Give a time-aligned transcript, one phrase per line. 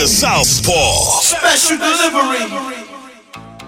[0.00, 1.20] The Southpaw.
[1.20, 2.48] Special delivery.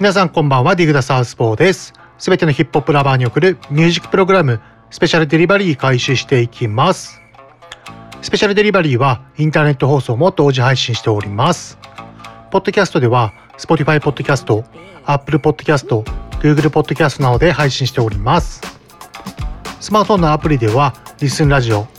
[0.00, 4.58] 皆さんこんばんはディグダサウスポーですすべてのヒップホップラバーに送るミュージックプログラム
[4.90, 7.20] スペシャルデリバリー開始していきます
[8.22, 11.76] スペシャルデリバリーはインターネット放送も同時配信しております
[12.50, 14.64] ポッドキャストでは Spotify ポッドキャスト
[15.04, 16.02] Apple ポッドキャスト
[16.40, 18.62] Google ポッドキャストなどで配信しております
[19.82, 21.91] スマートフォンのアプリではリスンラジオ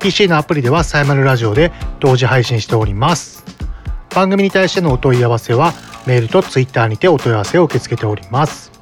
[0.00, 3.44] PC のアプリではサイマルラジオで同時配信しております。
[4.14, 5.74] 番組に対してのお問い合わせは
[6.06, 8.72] メールとツイッターにてお問い合わせを受け付けております。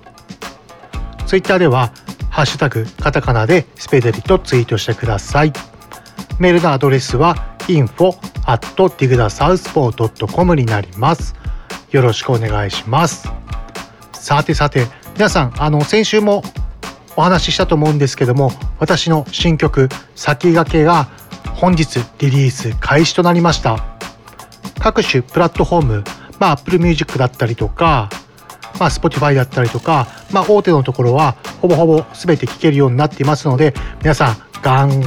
[1.26, 1.92] ツイッターでは
[2.30, 5.52] ハッシュタグカタカナでスペデリとツイートしてください。
[6.38, 7.34] メールのアドレスは
[7.66, 11.34] info at digdasouthpaw.com になります。
[11.90, 13.28] よろしくお願いします。
[14.12, 16.42] さてさて皆さんあの先週も
[17.18, 21.08] お話ししたと思うんですけども私の新曲「先駆け」が
[21.56, 23.84] 本日リリース開始となりました。
[24.78, 26.04] 各種プラットフォーム、
[26.38, 28.08] まあ、Apple Music だったりとか、
[28.78, 35.02] まあ、Spotify だったりとか、まあ、大手のところはほぼほぼ全て聴けるようになっていますので皆さんガン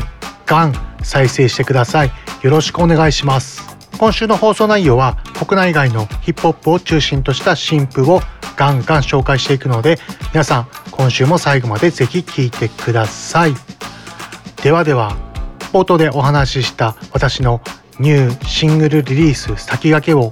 [0.46, 0.74] ガン
[1.04, 2.12] 再生してください。
[2.42, 3.78] よろしくお願いします。
[3.98, 5.16] 今週の放送内容は
[5.48, 8.22] 国内外のヒップホップを中心とした新譜を
[8.58, 9.98] ガンガン紹介していくので
[10.34, 13.54] 皆さん今週も最後までぜひ聴いてください。
[14.64, 15.18] ではでは
[15.74, 17.62] 冒頭でお話しした私の
[18.00, 20.32] ニューシングルリリース先駆けを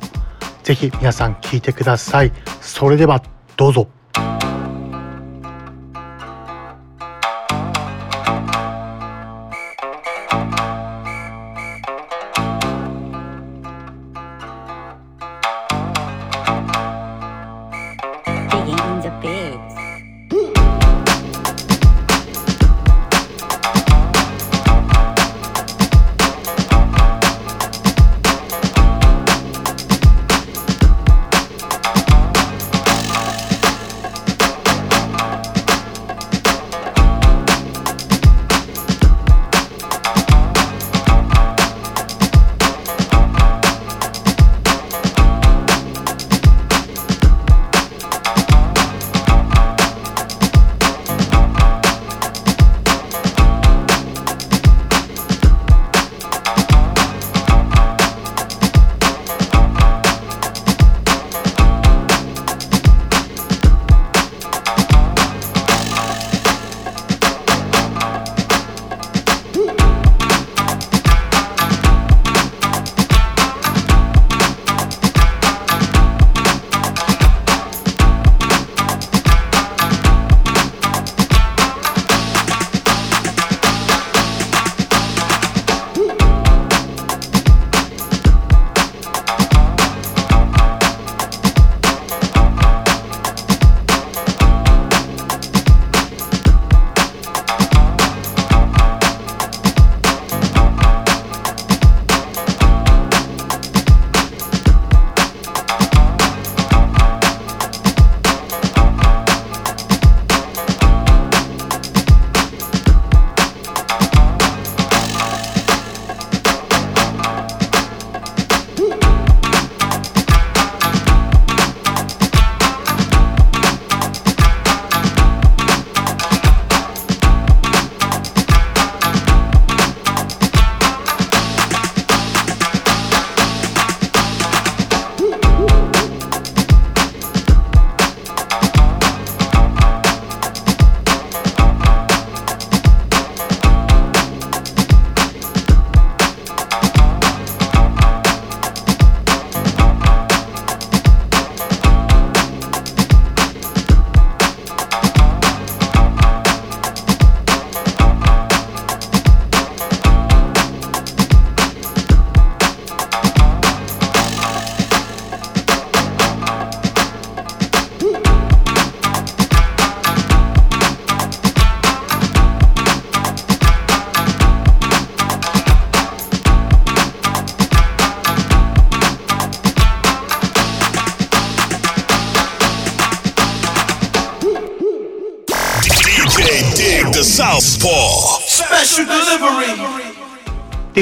[0.64, 2.32] ぜひ皆さん聴いてください。
[2.62, 3.24] それでは
[3.58, 3.99] どうぞ。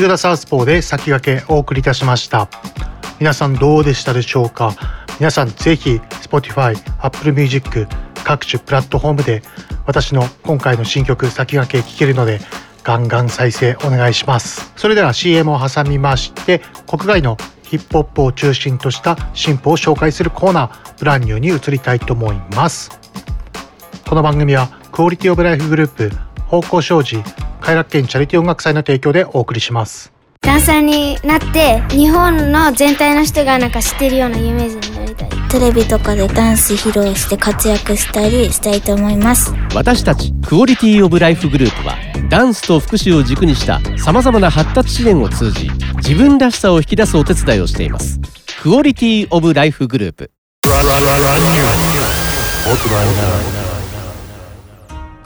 [0.07, 2.48] ディグダサウスポーで先駆けお送りいたしました。
[3.19, 4.74] 皆さんどうでしたでしょうか？
[5.19, 7.86] 皆さんぜひ Spotify、Apple Music
[8.24, 9.42] 各種プラットフォームで
[9.86, 12.39] 私の今回の新曲先駆け聴けるので
[12.86, 14.71] ガンガン再生お願いします。
[14.77, 22.92] それでは CM を挟みまして国外のヒップホップを中心とした進歩を紹介するコーナーブランニューに移りたいと思います。
[24.07, 26.12] この番組はクオリティオブライフグループ
[26.45, 27.21] 方向障子
[27.68, 30.14] 快楽県チャリティー音楽祭の提供でお送りします。
[30.40, 35.30] ダンサーになって日本の全体の人がなんか知ってるような有名人になりたい。
[35.50, 39.54] テレビとかでダンス披露して活躍したりしたいと思います。
[39.75, 41.96] 私たちクオリティオブライフグループは
[42.30, 48.22] ダンスと福祉を軸にしたさまざまな発達支援を通じ自分らしさを引き出すお手伝いをしています。
[48.62, 50.31] クオリティオブライフグループ。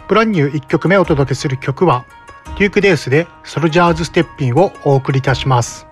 [0.07, 5.87] ブランニュー1曲目お届けする曲はデュークデースでソルジャーズステッピンをお送りいたします。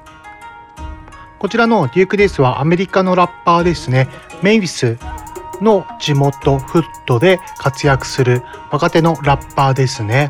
[1.40, 4.10] こちらのデュークデースはアメリカのラッパーですね。
[4.42, 4.98] メイビス
[5.62, 10.30] の地元フットで活躍する若手のラッパーですね。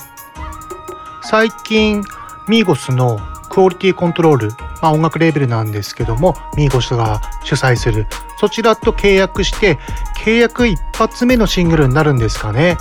[1.23, 2.03] 最近
[2.47, 3.19] ミーゴスの
[3.49, 4.49] クオリティコントロール、
[4.81, 8.07] まあ、音楽レーベルなんですけどもミーゴスが主催する。
[8.39, 9.77] そちらと契約して
[10.23, 12.77] 契約一発目のシングルになるんですかね、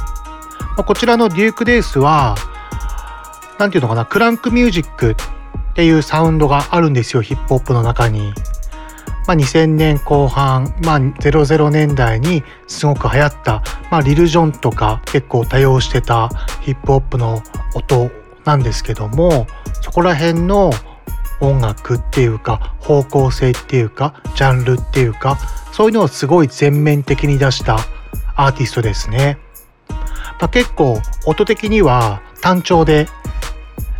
[0.76, 2.36] まあ、こちらのデュークデースは
[3.58, 5.14] なんていうのかなクランクミュージックっ
[5.74, 8.32] ていうサウンドがあるんですよヒップホップの中に。
[9.26, 16.30] まあ、2000年後半、まあ、00年代にすごく流行った、まあ、リル・ジョンとか結構多用してた
[16.62, 17.42] ヒップホップの
[17.74, 18.10] 音
[18.46, 19.46] なんですけども
[19.82, 20.70] そこら辺の
[21.40, 25.38] 音楽っていうか方向性っていうかジャンルっていうか
[25.72, 27.76] そういうのをすごい全面的に出した
[28.34, 29.38] アーティストですね。
[30.40, 33.08] まあ、結構音的には単調で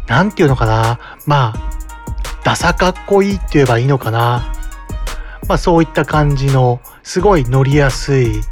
[0.09, 0.99] なんていうのかな。
[1.27, 1.71] まあ
[2.45, 4.53] ダサかっこいいって言えばいいのかな。
[5.49, 8.43] まあそういった感じのすごい乗りやすい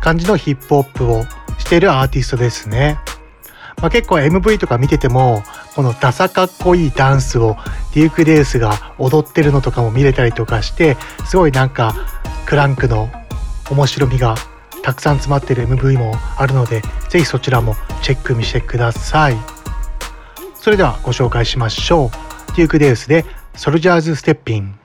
[0.00, 1.24] 感じのヒップホップを
[1.58, 2.98] してるアーティストですね。
[3.80, 5.42] まあ、結構 MV とか見てても
[5.74, 7.56] このダサかっこいいダンスを
[7.94, 10.96] デューク・デースが踊ってるのとかも見れたりとかして
[11.26, 11.94] すごいなんか
[12.46, 13.10] クランクの
[13.70, 14.36] 面白みが
[14.82, 19.61] たくさん詰まってる MV もあるのでぜひそちらもチェック見してください。
[20.62, 22.56] それではご紹介しましょう。
[22.56, 23.24] デューク・デウスで
[23.56, 24.78] ソルジャーズ・ステッピン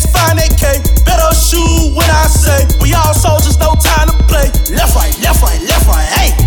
[0.00, 0.80] the trunk, let's find that K.
[1.04, 4.48] Better shoot when I say we all soldiers, no time to play.
[4.74, 6.06] Left, right, left, right, left, right.
[6.06, 6.45] Hey,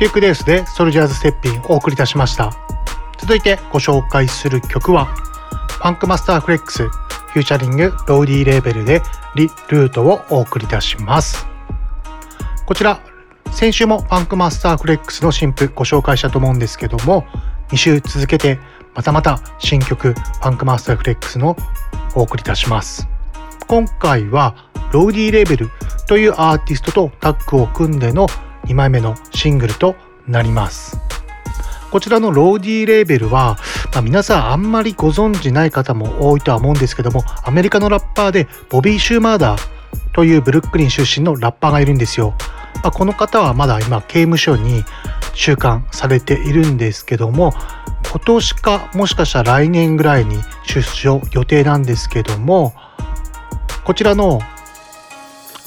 [0.00, 2.54] Duke Deuce で Soldiers Steppin お送りいたしました。
[3.18, 9.02] 続いてご紹介する曲は Funkmaster Flex featuring Rowdy Rebel で
[9.34, 11.46] Re Route をお送りいたします。
[12.64, 12.98] こちら
[13.52, 17.26] 先週も Funkmaster Flex の新譜ご紹介したと思うんですけども
[17.68, 18.58] 2週続けて
[18.94, 21.58] またまた新曲 Funkmaster Flex の
[22.14, 23.06] お送りいたします。
[23.66, 24.54] 今回は
[24.92, 25.70] Rowdy Rebel
[26.08, 28.26] というアーティストとタッグを組んでの
[28.70, 29.96] 2枚目のシングルと
[30.28, 30.96] なります。
[31.90, 33.58] こちらのローディーレーベルは、
[33.92, 39.60] まあ、皆さんあんまりご存知ない方も多いとは思うんですけどもアメリカのラッパーでボビー・シューマーダー
[40.12, 42.34] というブルックリン出身のラッパーがいるんですよ、
[42.76, 44.84] まあ、この方はまだ今刑務所に
[45.34, 47.52] 収監されているんですけども
[48.08, 50.36] 今年かもしかしたら来年ぐらいに
[50.68, 52.72] 出所予定なんですけども
[53.84, 54.40] こちらの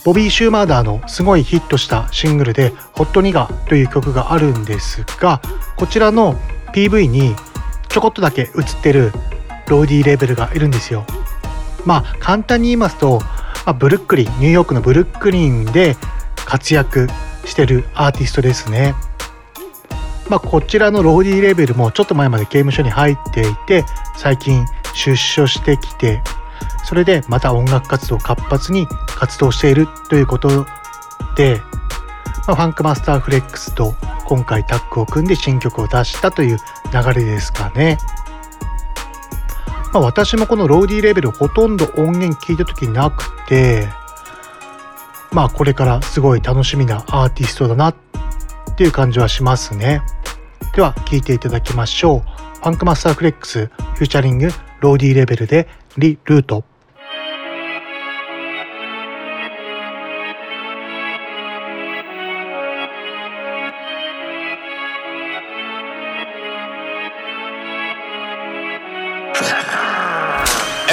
[0.06, 5.42] ボビー・シューマーダーのすごいヒットしたシングルで「ホットニガ」という曲があるんですが
[5.78, 6.36] こちらの
[6.74, 7.36] PV に
[7.88, 9.14] ちょこっとだけ映ってる
[9.68, 11.06] ローディーレーベルがいるんですよ。
[11.86, 13.20] まあ簡単に言いますと、
[13.66, 15.96] まあ、ブルックリンニューヨークのブルックリンで
[16.46, 17.08] 活躍
[17.46, 18.96] してるアーティストですね。
[20.30, 23.86] まあ、こちらのローディーレーベルもちょっと前まで刑務所に入っていて
[24.18, 26.22] 最近出所してきて
[26.84, 30.66] それでまた音楽活動活発に活動しているということ
[31.36, 31.62] で、
[32.48, 36.58] まあ、ファンクマスターフレックスと今回タッグを組んで新曲を出したという
[36.92, 37.98] 流れですかね。
[39.94, 43.88] まあ、私もこのローディーレベルほとんど音源聞いた時なくて
[45.32, 47.96] まあこれからすごい楽しみなアーティストだなっ
[48.76, 50.02] ていう感じはしますね。
[50.76, 52.20] では聴いていただきましょう。
[52.58, 54.50] ファンクマスターフレックスフューチャリング
[54.80, 56.73] ローディーレベルでリ・ルート。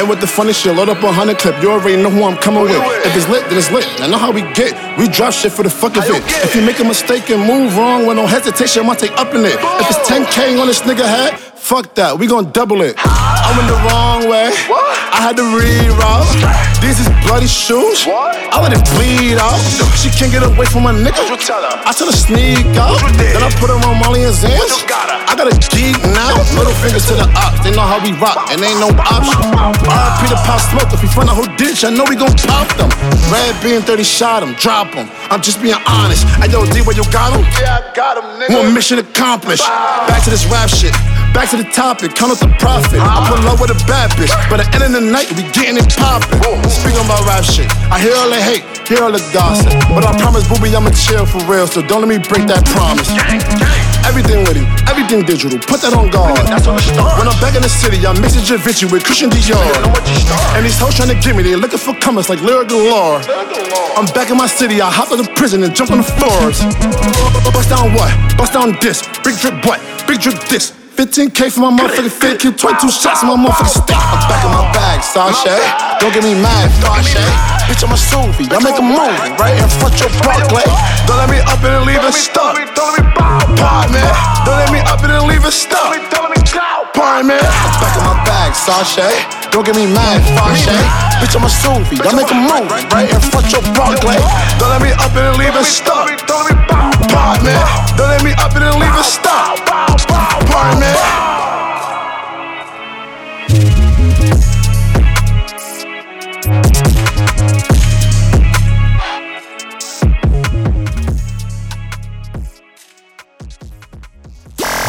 [0.00, 1.60] And with the funny shit, load up a hundred clip.
[1.62, 2.72] You already know who I'm coming with.
[3.04, 3.84] If it's lit, then it's lit.
[4.00, 4.72] I know how we get.
[4.96, 6.24] We drop shit for the fuck of it.
[6.40, 9.44] If you make a mistake and move wrong with no hesitation, I'ma take up in
[9.44, 9.60] it.
[9.60, 12.18] If it's 10k on this nigga head, fuck that.
[12.18, 12.96] We gon' double it.
[12.96, 14.48] I went the wrong way.
[15.12, 16.32] I had to reroute.
[16.80, 18.08] These is bloody shoes.
[18.08, 19.60] I let it bleed out.
[19.94, 21.20] She can't get away from my nigga.
[21.20, 22.96] I tell her sneak out.
[23.20, 24.72] Then I put her on Molly and Zans.
[25.28, 26.32] I got a geek now.
[26.56, 27.60] Little fingers to the ops.
[27.60, 29.52] They know how we rock, and ain't no option.
[29.84, 30.88] RP the pop smoke.
[30.90, 32.88] If we find a whole ditch, I know we gon' pop them.
[33.28, 35.12] Red being 30 shot him, drop him.
[35.28, 36.24] I'm just being honest.
[36.40, 37.44] Hey yo, D, where you got him?
[37.60, 38.56] Yeah, I got him, nigga.
[38.56, 39.68] One mission accomplished.
[40.08, 40.96] Back to this rap shit.
[41.30, 42.98] Back to the topic, count up the profit.
[43.00, 45.46] I put love with a bad bitch, but at the end of the night, we
[45.54, 46.36] getting it poppin'.
[46.68, 49.72] Speaking about rap shit, I hear all the hate, hear all the gossip.
[49.94, 53.08] But I promise, booby, I'ma chill for real, so don't let me break that promise.
[54.04, 56.42] Everything with him, everything digital, put that on guard.
[56.50, 57.14] That's on the start.
[57.16, 59.62] When I'm back in the city, I'm mixing Javinci with Christian Dior.
[60.58, 63.22] And these hoes trying to get me, they looking for comments like Lyric Galore.
[63.94, 66.58] I'm back in my city, I hop out of prison and jump on the floors.
[67.54, 68.10] Bust down what?
[68.34, 69.06] Bust down this.
[69.22, 69.78] Big drip what?
[70.10, 70.79] Big drip this.
[71.00, 73.96] 15k for my motherfucking fit, kill 22 shots in my motherfucking stick.
[73.96, 75.56] I'm back in my bag, Sasha.
[75.96, 77.24] Don't get me mad, Sasha.
[77.64, 80.68] Bitch, I'm a Suvi, I make a movie right in front your Barclay.
[81.08, 82.52] Don't let me up and leave it stuck.
[82.52, 82.68] Me.
[82.76, 83.00] Don't
[84.60, 85.88] let me up and leave it stuck.
[85.96, 86.04] Me.
[86.04, 89.08] I'm back in my bag, Sasha.
[89.56, 90.76] Don't get me mad, Sasha.
[91.16, 94.20] Bitch, I'm a Suvi, I make a move right in front your Barclay.
[94.60, 96.12] Don't let me up and leave it stuck.
[96.28, 97.56] Pardon me.
[97.96, 99.56] Don't let me up and leave it stuck.
[100.50, 100.86] Pardon me.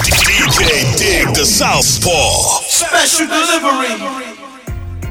[0.03, 4.32] DJ Dig the Southpaw Special delivery.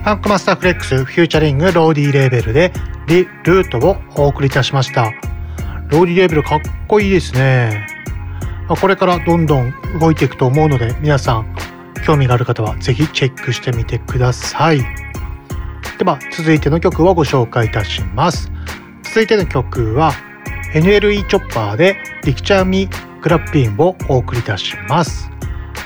[0.01, 2.73] Funkmaster Flex featuring Rowdy Rebel で
[3.07, 5.13] Re Route をお送りいたしました。
[5.91, 7.90] Rowdy Rebel かっこいいですね。
[8.71, 11.55] まあこれからどんどん動いていくと思うので皆さん
[12.07, 14.79] 興味がある方はぜひチェックしてみてください。
[15.99, 18.51] では続いての曲をご紹介いたします。
[19.03, 20.13] 続いての曲は
[20.73, 22.89] NLE チョッパーで Picture Me
[23.21, 25.29] Grapin をお送りいたします。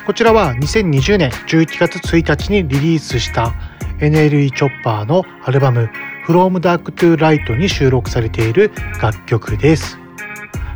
[0.05, 3.55] こちらは2020年11月1日にリリースした
[4.01, 5.89] NLE チョッパーのアルバム
[6.27, 10.04] From Dark to Light に収録されている楽曲です。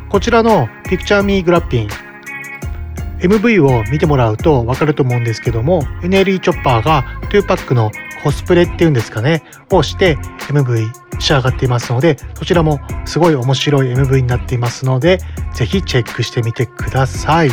[0.09, 7.91] こちらの PictureMeGrapinMV を見てもらうとわかると思うんですけども NLE チョッパーが2パックの
[8.23, 10.17] コスプレっていうんですかねをして
[10.49, 15.19] MV 仕上がっていますのでそちらもすごい面白い MV になっていますので
[15.53, 17.49] ぜひチェックしてみてください。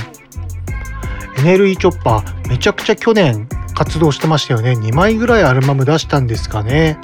[1.36, 4.72] NLE チョッパーめちゃくちゃ去年活動してましたよね。
[4.72, 6.98] 2枚ぐらいアルバム出したんですかね。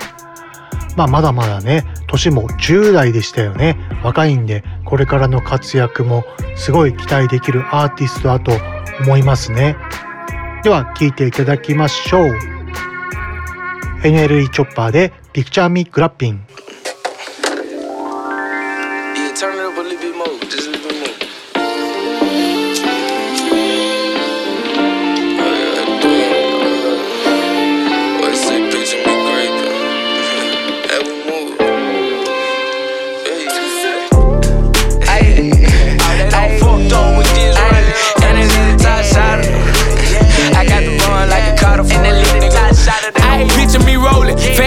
[0.96, 3.76] まあまだまだね年も10代でしたよね。
[4.02, 6.24] 若いんでこれからの活躍も
[6.56, 8.52] すごい期待できるアーティストだと
[9.00, 9.76] 思いますね。
[10.62, 12.38] では聴いていただきましょう。
[14.02, 16.42] NLE チョッパーでピクチャーミグラッピング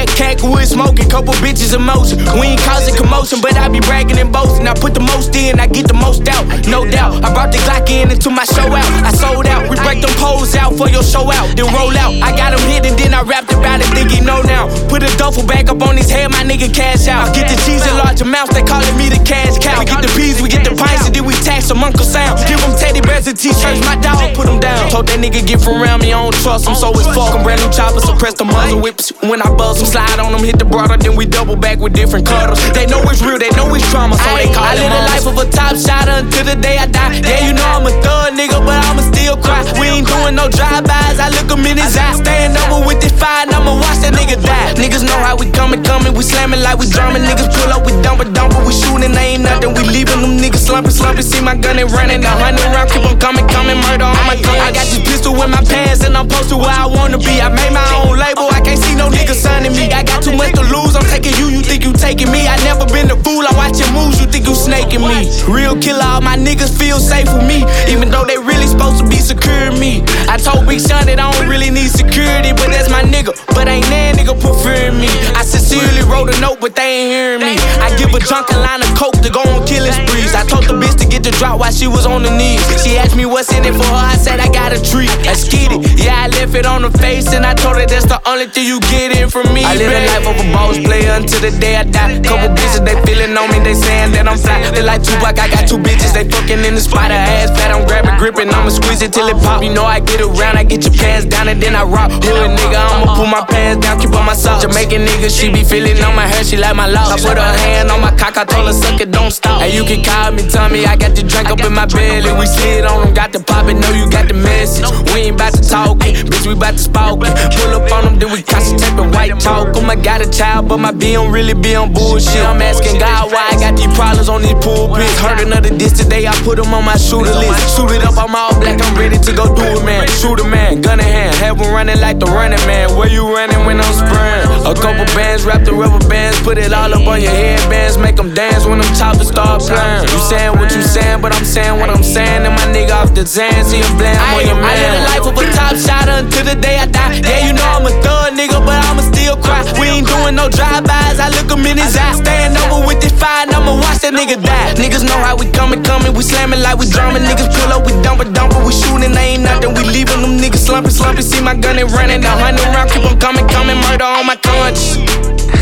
[0.06, 2.20] fat cat wood smoking, couple bitches emotion.
[2.40, 4.68] We ain't causing commotion, but I be bragging and boasting.
[4.68, 7.24] I put the most in, I get the most out, no doubt.
[7.24, 8.90] I brought the Glock in into my show out.
[9.04, 12.14] I sold out, we break them poles out for your show out, then roll out.
[12.22, 14.68] I got him hit and then I rapped about it, think he know now.
[14.88, 17.30] Put a duffel bag up on his head, my nigga cash out.
[17.30, 19.80] I get the cheese in large amounts, they calling me the cash cow.
[19.80, 22.36] We get the peas, we get the pints, and then we tax them Uncle Sam.
[22.48, 24.90] Give him teddy bears and t-shirts, my dog put him down.
[24.90, 27.34] Told that nigga get from around me, I don't trust him, so it's fuck.
[27.44, 29.12] Brand new chopper, suppress the muzzle whips.
[29.22, 31.96] When I buzz them, slide on them, hit the broader, then we double back with
[31.96, 32.60] different cuddles.
[32.76, 35.26] They know it's real, they know it's trauma, so they call I live the life
[35.32, 37.24] of a top shot until the day I die.
[37.24, 39.64] Yeah, you know I'm a thug nigga, but I'ma still cry.
[39.80, 42.12] We ain't doing no drive-bys, I look him in his eye.
[42.20, 44.76] Stand over with this fire, and I'ma watch that nigga die.
[44.76, 47.24] Niggas know how we coming, coming, we slamming like we drumming.
[47.24, 49.72] Niggas pull up, we dumping, dumping, we shooting, they ain't nothing.
[49.80, 51.24] We leaving them niggas slumping, slumping.
[51.24, 54.36] See my gun and running, a hundred round, keep 'em coming, coming, murder on my
[54.36, 54.60] tongue.
[54.60, 57.40] I got this pistol in my pants, and I'm posted where I wanna be.
[57.40, 59.85] I made my own label, I can't see no niggas signing me.
[59.94, 62.48] I got too much to lose, I'm taking you, you think you taking me.
[62.48, 65.30] I never been a fool, I watch your moves, you think you snaking me.
[65.48, 69.08] Real killer, all my niggas feel safe with me, even though they really supposed to
[69.08, 70.04] be securing me.
[70.30, 73.34] I told Big Sean that I don't really need security, but that's my nigga.
[73.54, 75.10] But ain't that nigga preferring me.
[75.46, 77.54] I sincerely wrote a note, but they ain't hearing me.
[77.78, 80.34] I give a drunk a line of coke to go on killing sprees.
[80.34, 82.66] I told the bitch to get the drop while she was on the knees.
[82.82, 85.14] She asked me what's in it for her, I said I got a treat.
[85.22, 85.86] Let's get it.
[86.02, 88.66] Yeah, I left it on her face, and I told her that's the only thing
[88.66, 89.62] you get in from me.
[89.62, 92.26] I live a life of a boss player until the day I die.
[92.26, 94.66] Couple bitches, they feeling on me, they saying that I'm fly.
[94.74, 97.14] They like Tupac, I got two bitches, they fucking in the spot.
[97.14, 99.62] Her ass fat, I'm grabbing, gripping, I'ma squeeze it till it pop.
[99.62, 102.10] You know I get around, I get your pants down, and then I rock.
[102.10, 104.66] Hood nigga, I'ma pull my pants down, keep on my socks.
[104.66, 107.12] Jamaican nigga, she be feeling on my hair, she like my locks.
[107.12, 109.62] I put her hand on my cock, I told her suck it, don't stop.
[109.62, 112.32] Hey, you can call me, tell me I got the drink up in my belly.
[112.40, 114.88] We slid on them, got the pop it, know you got the message.
[115.12, 117.36] We ain't about to talk it, bitch, we about to spout it.
[117.60, 119.76] Pull up on them, then we concentrate and white talk.
[119.76, 122.40] Oh my god, a child, but my B don't really be on bullshit.
[122.48, 125.20] I'm asking God why I got these problems on these pulpits.
[125.20, 127.76] Heard another diss today, I put them on my shooter list.
[127.76, 130.08] Shoot it up, I'm all black, I'm ready to go do it, man.
[130.08, 132.96] Shoot a man, gun in hand, have one running like the running man.
[132.96, 134.48] Where you running when I'm spraying?
[134.66, 138.16] A couple bands, wrap the rubber bands, put it all up on your headbands, make
[138.16, 140.04] them dance when them choppers start playing.
[140.06, 142.46] You saying what you saying, but I'm saying what I'm saying.
[142.46, 144.70] And my nigga off the Zan, see him blam on your man.
[144.70, 147.22] I live the life of a top shot until the day I die.
[147.26, 149.66] Yeah, you know I'm a thug nigga, but I'ma still cry.
[149.80, 152.14] We ain't doing no drive-bys, I look him in his eye.
[152.22, 154.78] Stand over with this fire, I'ma watch that nigga die.
[154.78, 157.26] Niggas know how we coming, coming, we slamming like we drumming.
[157.26, 159.74] Niggas pull up, we dumping, dumping, we shooting, they ain't nothing.
[159.74, 161.26] We leaving them niggas slumping, slumping.
[161.26, 164.36] See my gun and running, a hundred round, keep 'em coming, coming, murder on my
[164.36, 165.15] conscience.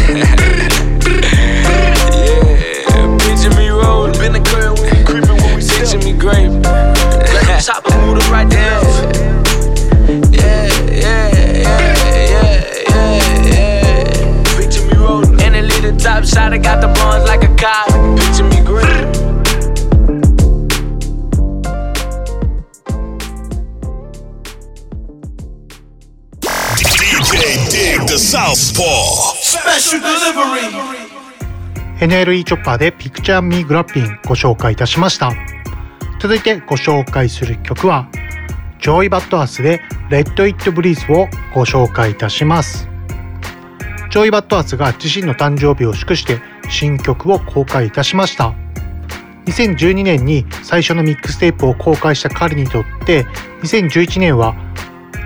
[0.10, 0.36] Yeah,
[3.20, 4.14] picture me rolling.
[4.14, 6.50] Been a girl when you creeping when we picture me great.
[6.50, 9.43] Let the chopper move right down.
[32.04, 35.32] NLE チョッパーでピクチャーミーグラッピンご紹介いたしました。
[36.20, 38.10] 続いてご紹介する曲は
[38.82, 42.90] Joey Bada$$ で Let It Breathe をご紹介いたします。
[44.12, 48.54] Joey Bada$$ が自身の誕生日を祝して新曲を公開いたしました。
[49.46, 53.24] 2012年に最初のミックステープを公開した彼にとって
[53.62, 54.56] 2011年は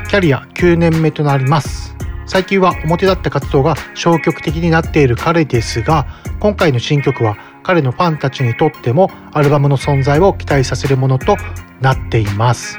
[0.09, 1.95] キャリア9年目となります。
[2.27, 6.05] 最近は表立った活動が消極的になっている彼ですが
[6.39, 11.37] 今回の新曲は彼のファンたちにとってもアルバムの存在を期待させるものと
[11.81, 12.77] なっています。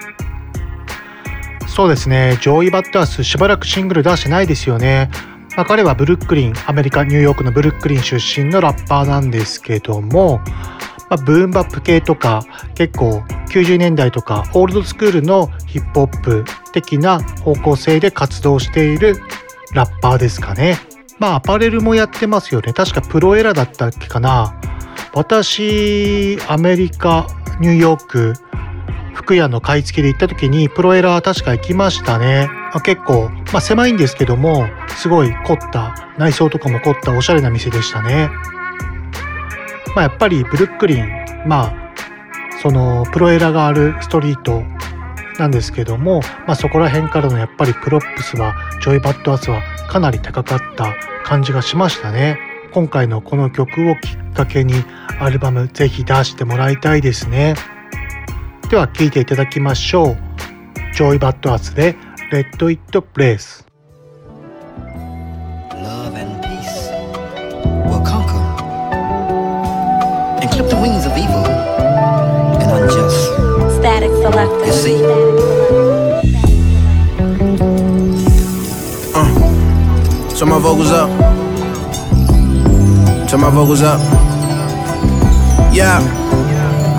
[1.67, 2.39] そうですね。
[2.41, 5.11] Joey Bada$$しばらくシングル出してないですよね、
[5.57, 10.41] まあ、彼はブルックリンアメリカニューヨークのブルックリン出身のラッパーなんですけども、
[11.11, 12.43] まあ、ブーンバップ系とか
[12.75, 19.17] 結構90年代とかオールドスクールのヒップホップ的な方向性で活動している
[19.75, 20.77] ラッパーですかね
[21.19, 24.61] まあアパレルもやってますよね確かプロエラだったっけかな
[25.15, 27.27] 私アメリカ
[27.61, 28.35] ニューヨーク
[29.15, 32.49] 服屋の買い付けで行った時にプロエラー確か行きましたね。
[32.85, 34.67] 結構、まあ、狭いんですけども
[34.97, 38.31] すごい凝った内装とかも凝ったおしゃれな店でしたね。
[39.95, 41.09] まあ、やっぱりブルックリン
[41.47, 41.95] まあ
[42.63, 44.63] その Pro Era があるストリート
[45.39, 52.39] なんですけども、まあ、そこら辺からのやっぱりプロップスは Joey Bada$$ はかなり高かった感じがしましたね。
[52.73, 54.75] 今回のこの曲をきっかけに
[55.21, 57.55] アルバムぜひ出してもらいたいですね。
[58.69, 60.17] では聴いていただきましょう。
[60.95, 61.97] Joey Bada$$ で
[62.33, 63.65] Let It Breathe。
[63.65, 63.68] Love
[70.59, 73.27] and clip the wings of evil and unjust.
[73.79, 74.67] Static selector.
[74.67, 74.99] You see?
[79.15, 81.09] Uh, turn my vocals up.
[83.29, 84.01] Turn my vocals up.
[85.73, 86.03] Yeah.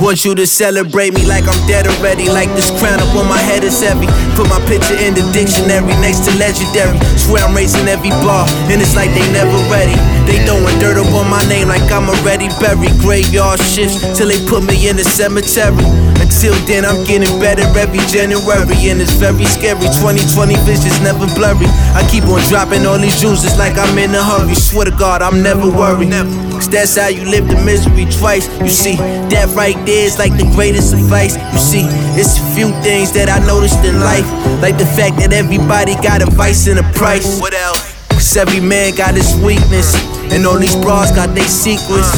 [0.02, 2.30] Want you to celebrate me like I'm dead already.
[2.30, 4.08] Like this crown up on my head is heavy.
[4.36, 6.98] Put my picture in the dictionary next to legendary.
[7.18, 10.19] Swear I'm raising every bar, and it's like they never ready.
[10.30, 12.94] They throwing dirt up on my name like I'm already buried.
[13.02, 15.82] Graveyard shifts till they put me in the cemetery.
[16.22, 19.90] Until then, I'm getting better every January, and it's very scary.
[19.90, 21.66] 2020 vision's never blurry.
[21.98, 24.54] I keep on dropping all these juices like I'm in a hurry.
[24.54, 26.14] Swear to God, I'm never worried.
[26.54, 28.46] Cause that's how you live the misery twice.
[28.62, 28.98] You see,
[29.34, 31.42] that right there is like the greatest advice.
[31.54, 34.30] You see, it's a few things that I noticed in life.
[34.62, 37.42] Like the fact that everybody got a vice and a price.
[37.42, 37.98] What else?
[38.10, 40.19] Cause every man got his weakness.
[40.32, 42.12] And all these bras got their secrets.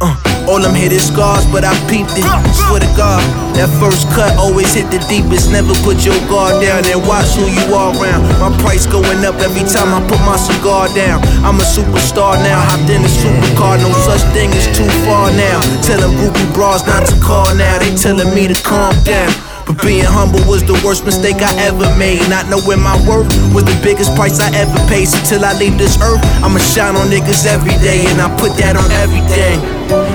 [0.00, 0.14] Uh,
[0.48, 2.24] all them hidden scars, but I peeped it.
[2.54, 3.20] Swear to God,
[3.58, 5.50] that first cut always hit the deepest.
[5.50, 8.24] Never put your guard down and watch who you are around.
[8.40, 11.20] My price going up every time I put my cigar down.
[11.42, 13.82] I'm a superstar now, hopped in a supercar.
[13.82, 15.60] No such thing as too far now.
[15.82, 17.78] Tell them groupie bras not to call now.
[17.82, 19.47] They telling me to calm down.
[19.84, 22.22] Being humble was the worst mistake I ever made.
[22.28, 25.06] Not knowing my worth was the biggest price I ever paid.
[25.06, 28.58] So till I leave this earth, I'ma shine on niggas every day, and I put
[28.58, 29.62] that on everything.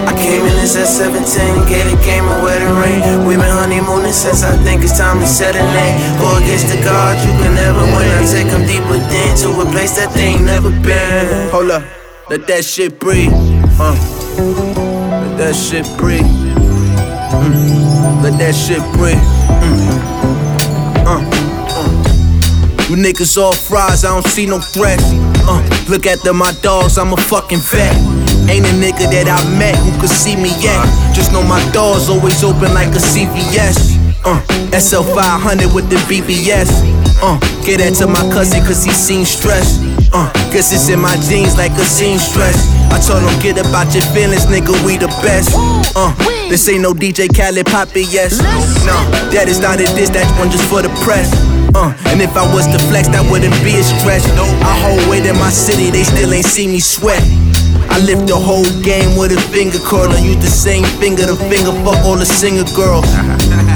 [0.05, 1.23] I came in this at 17,
[1.65, 3.25] gave the game away the rain.
[3.25, 5.95] we been honeymooning since I think it's time to set a name.
[6.19, 8.07] Go against the gods, you can never win.
[8.19, 11.49] I take them deep within to a place that they ain't never been.
[11.49, 11.83] Hold up,
[12.29, 13.31] let that shit breathe.
[13.79, 13.95] Uh,
[15.23, 16.27] let that shit breathe.
[17.33, 18.23] Mm.
[18.23, 19.42] Let that shit breathe.
[19.63, 21.07] Mm.
[21.07, 21.23] Uh,
[21.79, 22.89] uh.
[22.89, 25.03] You niggas all fries, I don't see no threats.
[25.47, 27.95] Uh, look at them, my dogs, I'm a fucking vet.
[28.49, 30.83] Ain't a nigga that I met who could see me yet.
[31.15, 33.95] Just know my doors always open like a CVS.
[34.25, 34.39] Uh,
[34.71, 37.02] SL500 with the BBS.
[37.23, 39.79] Uh, get that to my cousin cause he seen stress.
[40.11, 42.67] Uh, guess it's in my jeans like a seamstress.
[42.91, 45.55] I told him get about your feelings, nigga, we the best.
[45.95, 46.11] Uh,
[46.51, 48.43] this ain't no DJ Khaled Poppy, yes.
[48.83, 48.99] No,
[49.31, 51.31] that is not a diss, that's one just for the press.
[51.71, 54.27] Uh, and if I was to flex, that wouldn't be a stretch.
[54.59, 57.23] I hold weight in my city, they still ain't see me sweat.
[57.87, 60.19] I lift the whole game with a finger curler.
[60.19, 63.07] Use the same finger to finger fuck all the singer girls.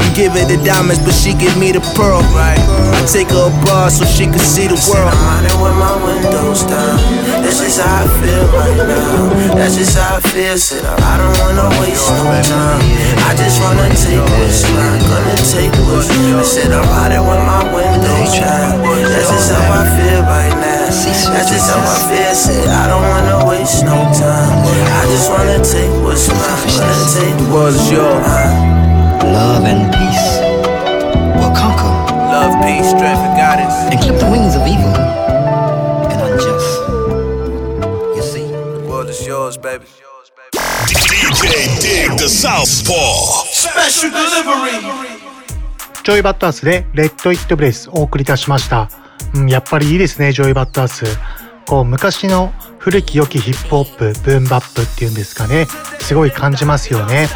[0.04, 2.22] You give her the diamonds, but she give me the pearl.
[2.38, 5.10] I take her abroad so she can see the world.
[5.10, 6.98] I'm out with my windows down.
[7.42, 9.56] That's just how I feel right now.
[9.58, 10.58] That's just how I feel.
[10.58, 12.82] Said I don't wanna waste no time.
[13.26, 15.02] I just wanna take what's mine.
[15.08, 18.82] Gonna take what's I said I'm out with my windows down.
[18.84, 20.90] That's just how I feel right now.
[21.34, 22.36] That's just how I feel.
[22.36, 24.62] Said I don't wanna waste no time.
[24.66, 26.68] I just wanna take what's mine.
[26.78, 28.77] Gonna take is yours.
[29.34, 30.28] Love and peace
[31.40, 31.92] will conquer
[32.32, 33.74] Love, peace, strength, and guidance.
[33.92, 34.94] and clip the wings of evil
[36.12, 36.72] and unjust.
[38.16, 38.48] You see?
[38.48, 39.86] The world is yours, baby.
[40.88, 43.46] DJ Dig the Southpaw.
[43.52, 44.78] Special delivery.
[46.04, 48.90] Joey Bada$$ で Let It Breathe お送りいたしました。
[49.34, 51.06] うん、やっぱりいいですね、 Joey Bada$$。
[51.66, 55.68] こう、昔の古き良きヒップホップ、ブーンバップっていうんですかね。
[56.00, 57.28] すごい感じますよね。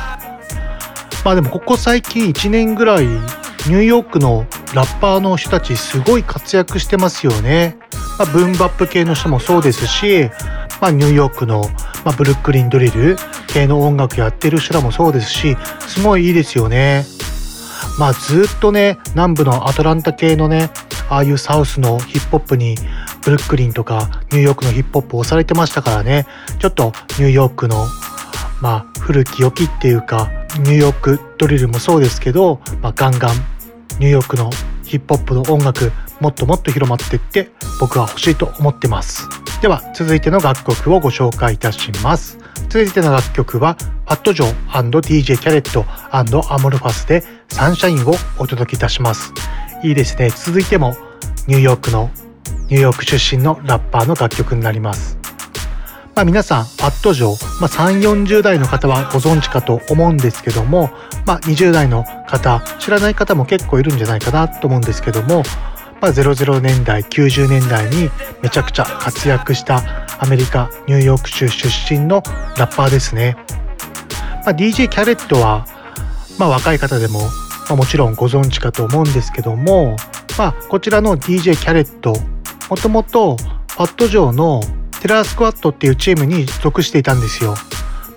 [1.23, 7.77] まあでもここ最近1年ぐらい、ニューヨークのラッパーの人たちすごい活躍してますよね。
[8.17, 10.29] まあ、ブンバップ系の人もそうですし、
[10.81, 11.61] まあ、ニューヨークの、
[12.03, 15.55] まあ、ブルックリンドリル系の音楽やってる人らもそうですし、
[15.87, 17.05] すごいいいですよね。
[17.99, 20.69] まあずっとね南部のアトランタ系のね
[21.09, 22.75] ああいうサウスのヒップホップに
[23.23, 26.25] ブルックリンとかニューヨークのヒップホップを押されてましたからね
[26.59, 27.85] ちょっとニューヨークの
[28.61, 33.35] まあ古き良きっていうかニューヨークドリルもそうですけど、まあ、ガンガン
[33.99, 34.49] ニューヨークの
[34.83, 39.27] ヒップホップの音楽もっともっと広まっていって僕は欲しいと思ってます。
[39.61, 42.37] では続いての楽曲をご紹介いたします。
[42.69, 46.23] 続いての楽曲はファットジョー &DJ キャレットア
[46.57, 49.33] モルファスでサンシャインをお届けいたします。
[49.83, 50.29] いいですね。
[50.29, 50.95] 続いても
[51.47, 52.11] ニューヨークの
[52.69, 55.20] ニューヨーク出身のラッパーの楽曲になります。
[56.13, 60.89] まあ、皆さん、ファット城、まあ、3、40代の方はご存知かと思うんですけども、
[61.25, 65.43] まあ、20代の方、知らない方も結構いるんじゃないかなと思うんですけども、
[66.01, 68.09] まあ、00年代、90年代に
[68.41, 69.81] めちゃくちゃ活躍した
[70.19, 72.21] アメリカ、ニューヨーク州出身の
[72.57, 73.37] ラッパーですね。
[74.45, 75.65] まあ、DJ キャレットは、
[76.37, 77.27] まあ、若い方でも、ま
[77.69, 79.95] あ、もちろんご存知かと思うんですけども、
[80.37, 82.13] まあ、こちらの DJ キャレット、
[82.69, 84.61] もともとファット城の
[85.01, 87.55] テラースクワットっていうチームに属していたんですよ。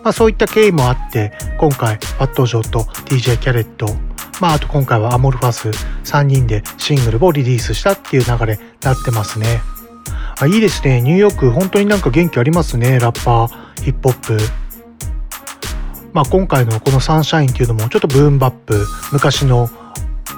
[0.02, 3.86] まあそういった経緯もあって、今回、ファットジョーと DJ キャレット、
[4.38, 5.70] まああと今回はアモルファス
[6.04, 9.62] 3人でシングルをリリースしたっていう流れになってますね。
[10.38, 11.00] あいいですね。
[11.00, 12.98] ニューヨーク本当になんか元気ありますね。
[12.98, 14.38] ラッパー、ヒップホップ。
[16.12, 19.70] まあ今回のこのサンシャインっていうのもちょっとブーンバップ、昔の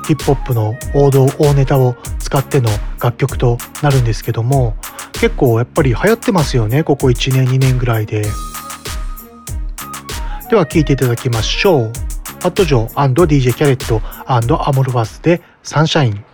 [0.06, 2.70] ヒップホップの王道、大ネタを使っての
[3.02, 4.76] 楽曲となるんですけども、
[5.20, 8.22] 結構やっぱり流行ってますよねここ1年2年ぐらいで
[10.50, 16.24] では聴いていただきましょうファットジョー &DJ キャレットアモルファスでサンシャイン.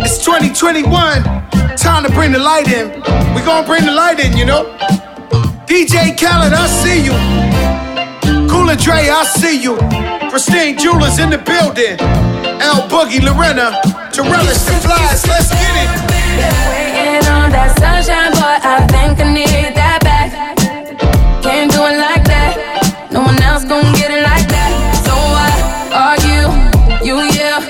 [0.00, 0.84] It's 2021.
[1.76, 2.90] Time to bring the light in.
[3.34, 4.66] We gonna bring the light in, you know?
[5.66, 7.43] DJ Khaled, I see you.
[8.64, 9.76] Cool and Dre, I see you.
[10.32, 12.00] Pristine Jewelers in the building.
[12.64, 13.76] L Boogie, Lorena,
[14.08, 15.20] to relish the flies.
[15.28, 15.90] Let's get it.
[16.72, 20.32] Waiting on that sunshine, but I think I need that back.
[21.44, 23.12] Can't do it like that.
[23.12, 24.72] No one else gon' get it like that.
[25.04, 26.48] So I argue,
[27.04, 27.60] you yeah,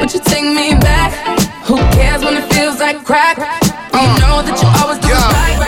[0.00, 1.12] but you take me back.
[1.68, 3.36] Who cares when it feels like crack?
[3.36, 5.60] You uh, know that you always do it right,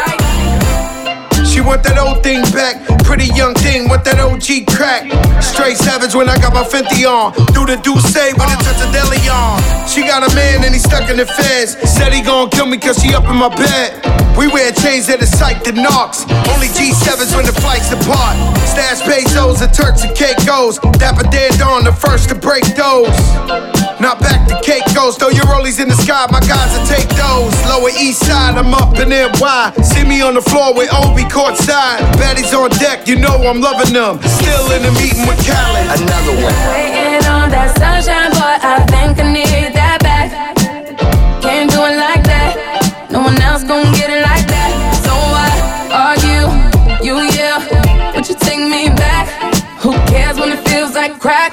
[1.37, 1.47] right.
[1.47, 3.00] She want that old thing back.
[3.11, 5.11] Pretty young thing with that OG crack.
[5.43, 7.35] Straight savage when I got my 50 on.
[7.51, 9.59] Do the do say with a touch of deli on.
[9.91, 11.75] She got a man and he stuck in the feds.
[11.91, 13.99] Said he gon' kill me cause she up in my bed.
[14.39, 16.23] We wear chains that are psyched and knocks.
[16.55, 18.39] Only G7s when the flights depart.
[18.71, 20.79] Stash pesos and Turks and Caicos.
[21.03, 23.11] Dapper dead Dawn, the first to break those.
[24.01, 25.19] Now back to cake goes.
[25.19, 27.53] throw your rollies in the sky, my guys will take those.
[27.69, 29.73] Lower east side, I'm up in NY.
[29.85, 32.01] See me on the floor with Obi courtside.
[32.17, 34.21] Baddies on deck, you know I'm loving them.
[34.23, 35.87] Still in the meeting with Khaled.
[36.01, 36.55] Another one.
[36.71, 40.31] Waiting on that sunshine, but I think I need that back.
[41.43, 43.09] Can't do it like that.
[43.11, 44.71] No one else gon' get it like that.
[45.05, 45.51] So I
[45.91, 46.47] argue,
[47.05, 49.29] you yeah, but you take me back.
[49.81, 51.53] Who cares when it feels like crack?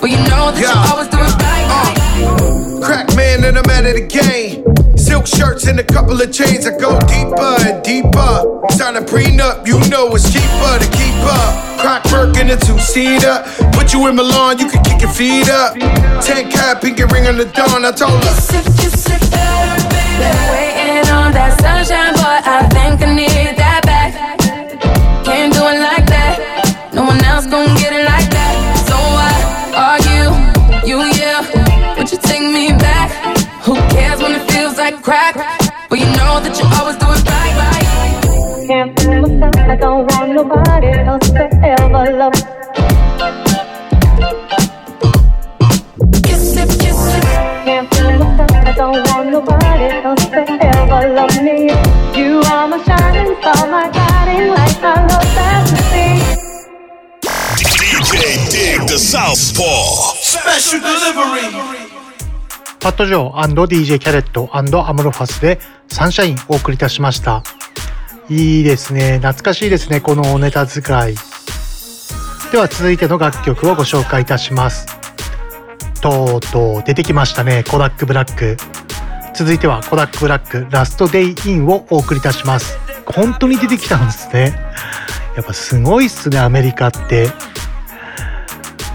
[0.00, 1.66] Well, you know that you always do it right.
[1.68, 4.83] Uh, crack man and I'm out of the game.
[5.04, 6.66] Silk shirts and a couple of chains.
[6.66, 8.32] I go deeper and deeper.
[8.70, 11.78] Sign a prenup, you know it's cheaper to keep up.
[11.78, 13.44] Crack work in a two seater.
[13.72, 15.74] Put you in Milan, you can kick your feet up.
[15.76, 17.84] 10 cap, pinky ring on the dawn.
[17.84, 18.34] I told her.
[20.16, 23.63] Been waiting on that sunshine, but I think I need that
[40.48, 42.32] nobody else to ever love.
[46.22, 47.24] Kiss it, kiss it.
[47.64, 51.72] Can't fool myself, I don't want nobody else to ever love me.
[52.18, 56.14] You are my shining star, my guiding light, I love that to see.
[57.58, 58.12] DJ
[58.52, 60.14] Dig the Southpaw.
[60.20, 61.48] Special delivery.
[62.80, 67.42] ファットジョー &DJ キャレットアムロファスでサンシャインをお送りいたしました。
[68.28, 69.18] いいですね。
[69.18, 70.00] 懐かしいですね。
[70.00, 71.14] このおネタ使い。
[72.52, 74.86] では続いての楽曲をご紹介いたします。
[76.00, 77.64] とうとう出てきましたね。
[77.64, 78.56] コダックブラック。
[79.34, 82.78] 続いてはコダックブラックラストデイインをお送りいたします。
[83.06, 84.54] 本当に出てきたんですね。
[85.36, 87.28] やっぱすごいっすね、アメリカって。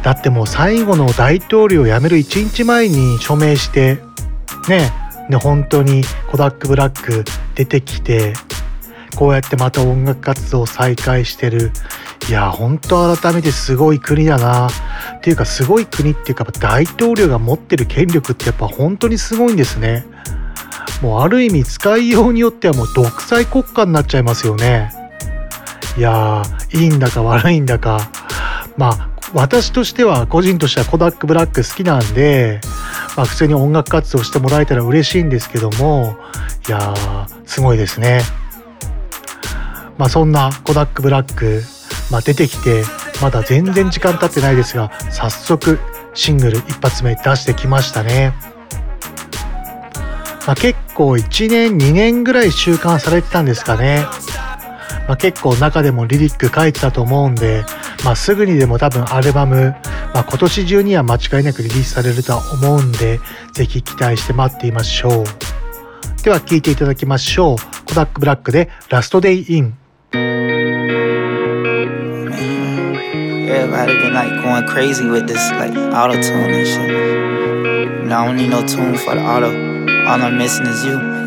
[0.04, 4.00] だってもう最後の大統領を辞める1日前に署名して
[4.68, 4.92] ね
[5.30, 8.34] ね本当にコダックブラック出てきて
[9.15, 11.72] こうやってまた音楽活動を再開してる。
[12.30, 14.67] いや本当改めてすごい国だな。
[14.69, 20.06] っていうかすごい国っていうか大統領が持ってる権力ってやっぱ本当にすごいんですね。
[21.02, 24.91] もうある意味使いようによってはもう独裁国家になっちゃいますよね。
[25.98, 26.43] いや
[26.74, 28.10] いいんだか悪いんだか。
[28.78, 32.62] まあ私としては個人としてはコダックブラック好きなんで、
[33.15, 36.17] まあ、普通に音楽活動してもらえたら嬉しいんですけども
[36.67, 38.22] いやーすごいですね。
[40.00, 41.62] まあそんなコダックブラック、
[42.10, 42.84] まあ、出てきて
[43.22, 45.78] まだ全然時間経ってないですが早速
[46.16, 48.34] シングル一発目出してきましたね、
[50.48, 54.06] まあ、結構1年2年ぐらい週刊されてたんですかね
[55.08, 57.66] まあ、結構中でもリリック書いてたと思うんで、
[58.06, 59.76] まあ、すぐにでも多分アルバム、
[60.14, 63.20] まあ、今年中には間違いなくリリースされるとは思うんで、
[63.54, 66.24] ぜひ期待して待っていましょう。
[66.24, 67.58] では聴いていただきましょう。
[67.88, 69.79] コダックブラックでラストデイイン。
[70.12, 71.86] Everybody
[74.00, 78.08] been like going crazy with this like auto tune and shit.
[78.08, 79.52] Know, I don't need no tune for the auto.
[80.08, 81.19] All I'm missing is you.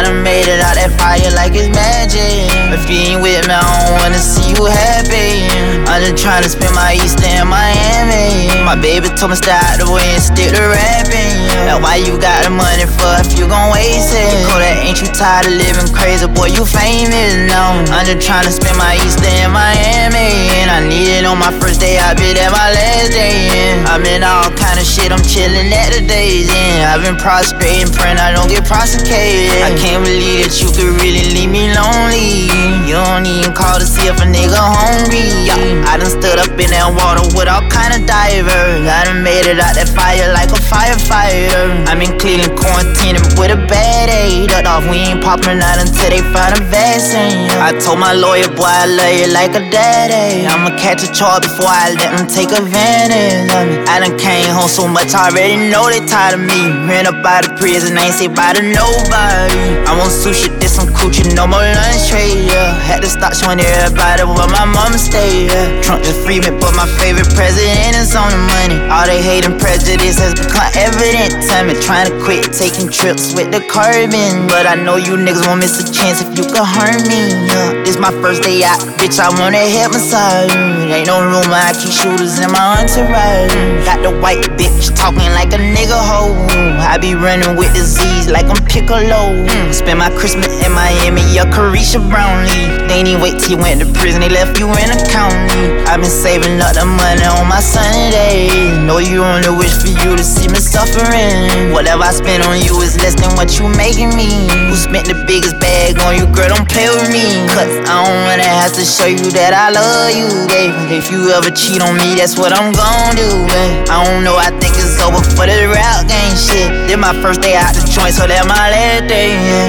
[0.00, 2.48] I done made it out that fire like it's magic.
[2.72, 5.44] If you ain't with me, I don't wanna see you happy.
[5.84, 8.48] I'm just tryna spend my Easter in Miami.
[8.64, 11.52] My baby told me stay out the way and stick to rapping.
[11.68, 14.24] Now why you got the money for if you gon' waste it?
[14.48, 16.24] Kodak, ain't you tired of living crazy?
[16.32, 17.84] Boy, you famous now.
[17.92, 20.48] I'm just tryna spend my Easter in Miami.
[20.64, 23.36] And I need it on my first day, I be there my last day.
[23.52, 23.92] Yeah.
[23.92, 26.48] I'm in all kind of shit, I'm chillin' at the days.
[26.48, 26.94] Yeah.
[26.94, 29.60] I've been prostrating, praying I don't get prosecuted.
[29.60, 32.46] I can't believe that you could really leave me lonely.
[32.86, 35.26] You don't even call to see if a nigga hungry.
[35.46, 35.90] Yeah.
[35.90, 38.86] I done stood up in that water with all kind of divers.
[38.86, 41.86] I done made it out that fire like a firefighter.
[41.90, 44.52] I'm in Cleveland quarantining with a bad aid.
[44.70, 47.48] Off, we ain't popping out until they find a vaccine.
[47.58, 50.46] I told my lawyer, boy, I love you like a daddy.
[50.46, 53.80] I'ma catch a charge before I let them take advantage of me.
[53.88, 56.68] I done came home so much, I already know they tired of me.
[56.86, 59.79] Ran up out of prison, ain't say bye to nobody.
[59.86, 62.74] I want sushi, this some coochie, no more lunch tray, yeah.
[62.84, 65.80] Had to stop showing everybody where my mama stay, yeah.
[65.82, 68.78] Trump just free me, but my favorite president is on the money.
[68.90, 71.74] All they hate and prejudice has become evident to me.
[71.80, 74.46] Trying to quit taking trips with the carbon.
[74.46, 77.82] But I know you niggas won't miss a chance if you could harm me, yeah.
[77.82, 80.54] This my first day out, bitch, I wanna hit massage.
[80.90, 83.54] Ain't no rumor, I keep shooters in my entourage.
[83.86, 86.34] Got the white bitch talking like a nigga hoe.
[86.78, 89.46] I be running with disease like I'm Piccolo.
[89.72, 92.90] Spend my Christmas in Miami, yeah, Carisha Brownlee.
[92.90, 95.78] They ain't wait till you went to prison, they left you in a county.
[95.86, 98.50] i been saving up the money on my Sunday.
[98.82, 101.70] Know you only wish for you to see me suffering.
[101.70, 104.50] Whatever I spend on you is less than what you making me.
[104.66, 106.50] Who spent the biggest bag on you, girl?
[106.50, 107.46] Don't play with me.
[107.54, 110.74] Cause I don't wanna have to show you that I love you, babe.
[110.90, 113.86] If you ever cheat on me, that's what I'm gon' do, babe.
[113.86, 116.74] I don't know, I think it's over for the rap game shit.
[116.90, 119.59] This my first day out the joint, so that my last day, yeah.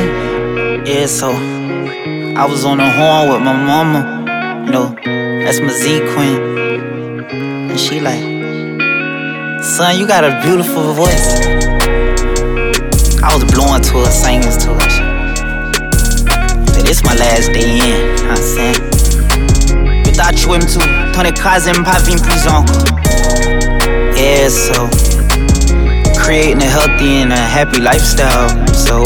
[0.85, 4.21] Yeah, so I was on the horn with my mama.
[4.69, 4.95] Know,
[5.43, 7.29] that's my Z queen.
[7.69, 8.21] And she like,
[9.63, 11.39] son, you got a beautiful voice.
[13.23, 14.89] I was blowing to her, singing to her.
[16.65, 18.81] But this my last day in, I'm saying?
[20.05, 20.79] Without you, him too.
[21.13, 22.65] Ton de cousin, pas prison.
[24.15, 25.20] Yeah, so
[26.31, 28.47] creating a healthy and a happy lifestyle.
[28.73, 29.03] So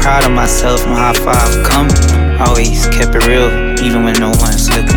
[0.00, 1.88] proud of myself and how far I've come.
[2.40, 3.50] Always kept it real,
[3.84, 4.88] even when no one's looking.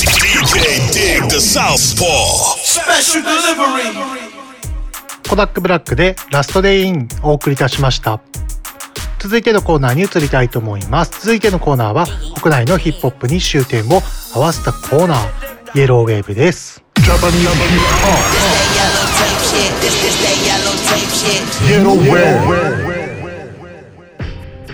[0.00, 2.58] DJ Dig the Southpaw.
[2.58, 4.25] Special delivery.
[5.28, 8.20] コダックブラックでラストデイインお送りいたしました。
[9.18, 11.20] 続いてのコーナーに移りたいと思います。
[11.20, 12.06] 続いてのコーナーは
[12.40, 14.00] 国内のヒップホップに終点を
[14.34, 16.84] 合わせたコーナー、イエローウェーブです。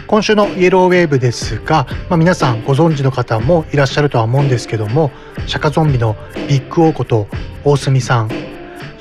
[0.06, 5.10] 今週のイエローウェーブですが、まあ、皆さんご存知の方もいらっしゃるとは思うんですけども
[5.46, 6.16] 釈迦ゾンビの
[6.48, 7.28] ビッグオーこと
[7.64, 8.51] 大隅さん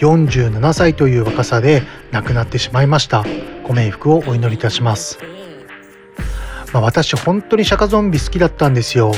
[0.01, 3.23] 47歳という若さで亡くなってしまいました。
[3.63, 5.19] ご冥福をお祈りいたします、
[6.73, 9.13] まあ、私本当に釈迦ゾンビ好きだったんですよ。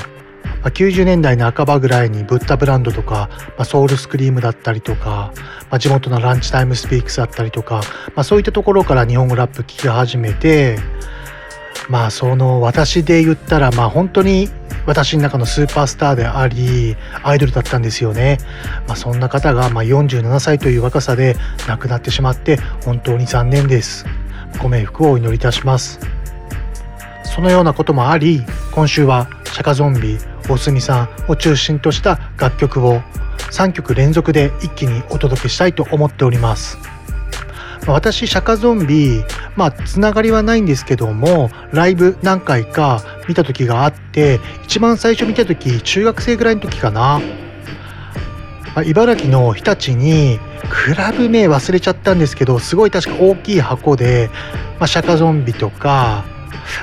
[0.62, 5.34] ま90年代の半ばぐらいにブッダブランドとか、まあ、ソウルスクリームだったりとか、
[5.70, 7.82] まあ、地元のランチタイムスピークスだったりとか、
[8.16, 10.78] まあ、そういったところから日本語ラップ聴き始めて
[11.90, 14.50] まあその私で言ったらまあ本当に
[14.86, 18.38] 私の中のスーパースターでありアイドルだったんですよね、
[18.88, 21.36] まあ、そんな方がまあ47歳という若さで
[21.68, 24.06] 亡くなってしまって本当に残念です。
[24.62, 26.00] ご冥福をお祈りいたします。
[27.24, 33.02] そのようなこともあり今週は釈迦ゾンビ大隅さんを中心とした楽曲を
[33.52, 36.93] 3曲連続で一気にお届けしたいと思っております。
[37.92, 39.24] 私釈迦ゾンビ
[39.56, 47.22] まあつながりはないんですけどもライブ何回か見た時があって一番最初見た時中学生ぐらいの時かな、
[48.76, 54.30] まあ茨城の日立にクラブ名忘れちゃったんですけどすごい確か大きい箱で、
[54.80, 56.26] まあ、釈迦ゾンビとか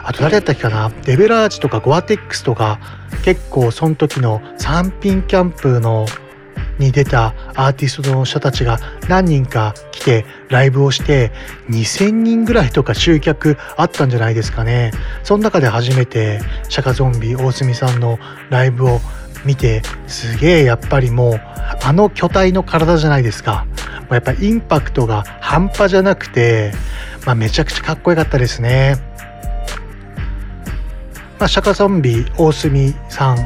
[0.05, 2.78] あと誰だったっけかなデベラージとかゴアテックスとか
[3.24, 6.07] 結構その時の3品キャンプの
[6.81, 11.31] に出たアーティストの人たちが何人か来てライブをして
[11.68, 14.91] 2000人ぐらいとか集客あったんじゃないですかね。
[15.22, 18.18] その中で初めて釈迦ゾンビ大隅さんの
[18.49, 19.01] ライブを
[19.45, 21.41] 見てすげえやっぱりもう
[21.83, 23.66] あの巨体の体じゃないですか。
[24.11, 26.72] やっぱインパクトが半端じゃなくて、
[27.26, 28.97] まあ、めちゃくちゃかっこよかったですね。
[31.39, 33.39] まあ、釈迦ゾンビ大隅さん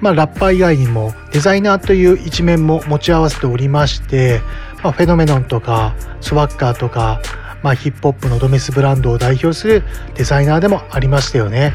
[0.00, 4.40] まあ、ラッパー以外にもデザイナーという一面も持ち合わせておりまして、
[4.82, 7.20] まあ、フェノメノンとかスワッガーとか、
[7.62, 9.82] まあ、ヒップホップのドメスブランドを代表する
[10.14, 11.74] デザイナーでもありましたよね。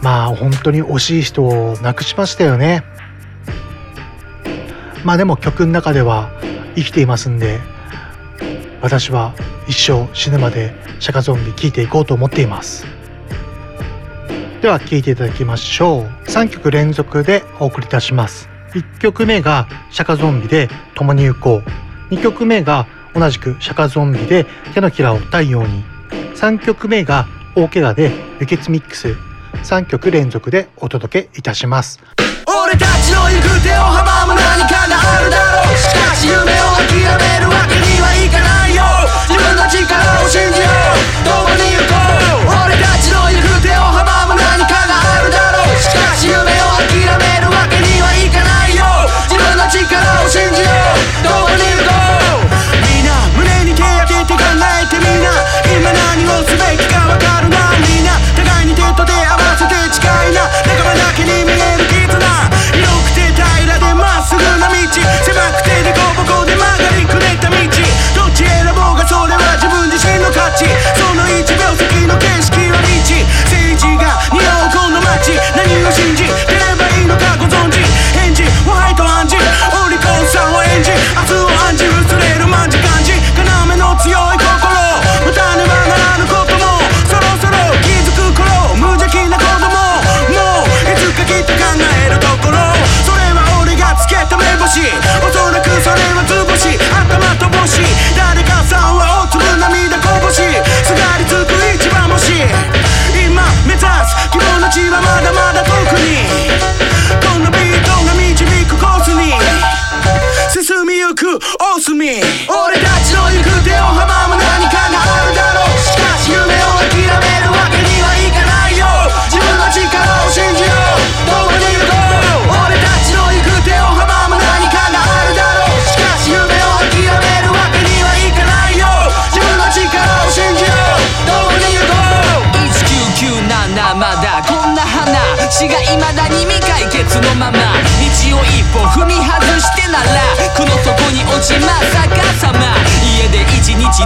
[0.00, 2.84] まあ本当に惜しい人を亡くしましたよね。
[5.02, 6.30] まあでも曲の中では
[6.76, 7.60] 生きていますんで
[8.82, 9.34] 私は
[9.66, 12.86] 一生死ぬまで釈迦ゾンビ聴いていこうと思っています。
[14.64, 16.24] では聴いていただきましょう。
[16.24, 18.48] 3曲連続でお送りいたします。
[18.72, 21.60] 1曲目が釈迦ゾンビで共に行こ
[22.10, 22.14] う。
[22.14, 25.84] 2曲目が同じく釈迦ゾンビで手のひらを太陽に。
[26.34, 28.10] 3曲目が大怪我で
[28.40, 29.14] 輸血ミックス。
[29.64, 32.00] 3曲連続でお届けいたします。
[32.46, 35.76] 俺たちの行く手を阻む何かがあるだろう。
[35.76, 38.82] しかし夢を諦めるわけにはいかないよ。
[39.28, 40.64] 自分の力を信じよ
[41.28, 41.33] う
[49.74, 51.24] 力を信じよう。
[51.24, 51.83] どこに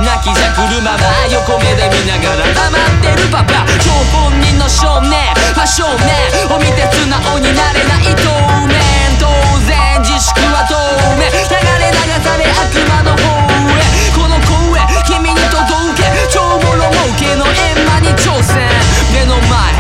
[0.01, 5.11] 泣きじゃくるまま横目で見ながら黙ってるパパ超本人の少年
[5.55, 8.31] ファッションねを見て素直になれない当
[8.67, 8.79] 面
[9.19, 9.27] 当
[9.67, 10.79] 然自粛は当
[11.19, 11.51] 面流
[11.83, 13.27] れ流され悪魔の方
[13.75, 13.83] へ
[14.15, 18.71] この声君に届け超ボロ儲けの閻魔に挑戦
[19.13, 19.75] 目の前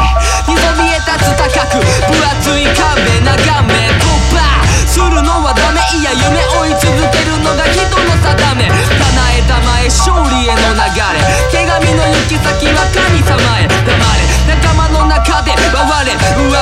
[0.50, 3.57] にそびえ立つ高く分厚い壁眺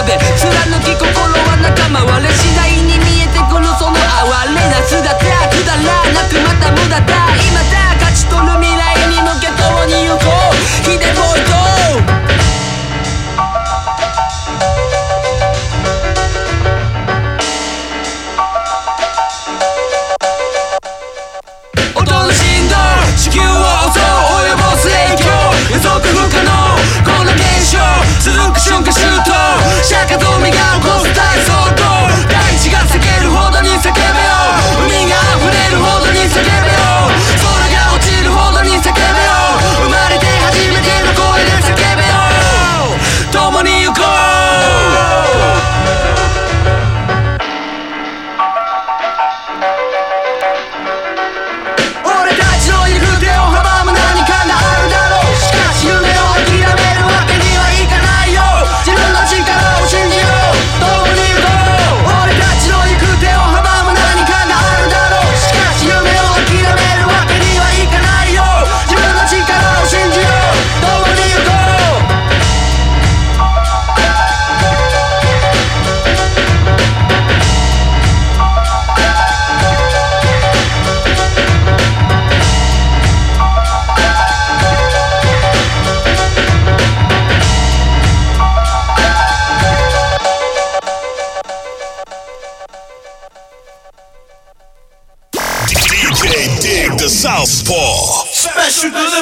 [0.02, 0.65] れ上辺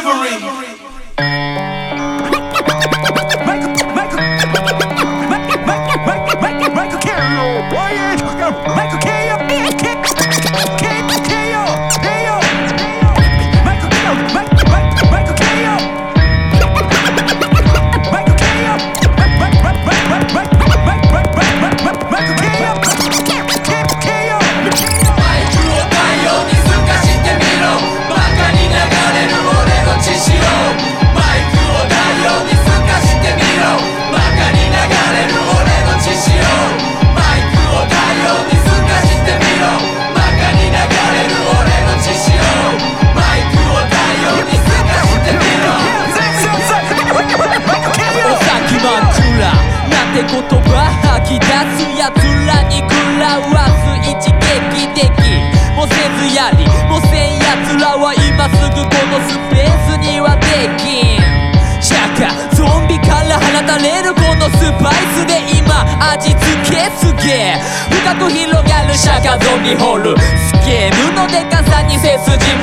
[0.03, 1.54] delivery.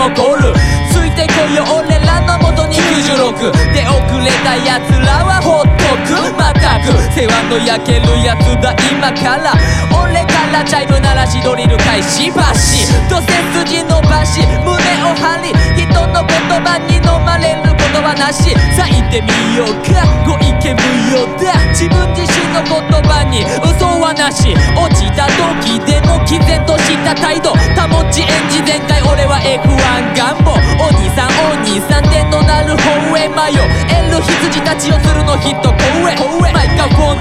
[0.01, 0.53] もゴール
[0.89, 6.17] ついてこいよ俺らのもとに96出遅れたやつらはほっとく。
[6.37, 9.53] まったく世話の焼けるやつだ今から。
[9.93, 12.31] 俺からチャイム鳴らしドリル開始。
[12.31, 13.31] バシと背
[13.67, 14.41] 筋伸ばし。
[14.65, 14.73] 胸
[15.05, 15.53] を張り。
[15.77, 17.70] 人の言葉に飲まれる。
[18.11, 20.83] ことはなしさあ行ってみようかご意見無
[21.15, 22.75] 用だ自分自身の言
[23.07, 29.71] 葉に嘘はなし落ちた時でも毅然とした態度保ち演じ全開俺は F1
[30.15, 33.55] 願望お兄さんお兄さんでのなる方へ迷
[33.87, 35.71] える羊たちをするのヒット。
[35.71, 37.20] 公へマイカフォ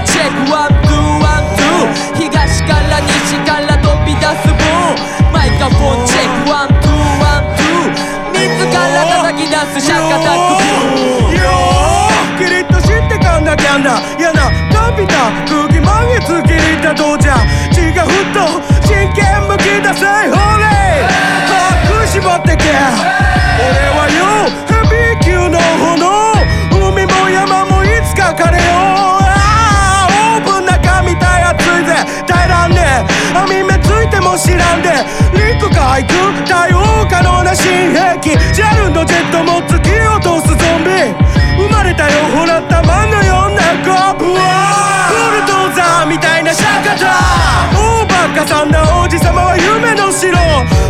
[38.21, 40.91] 新兵器 JAL のジェットも突き落とすゾンビ。
[41.57, 47.17] 生まれたよほら玉のようなコブはブルドーザーみたいなシャカタ
[47.75, 50.37] 大バカさんな王子様は夢の城。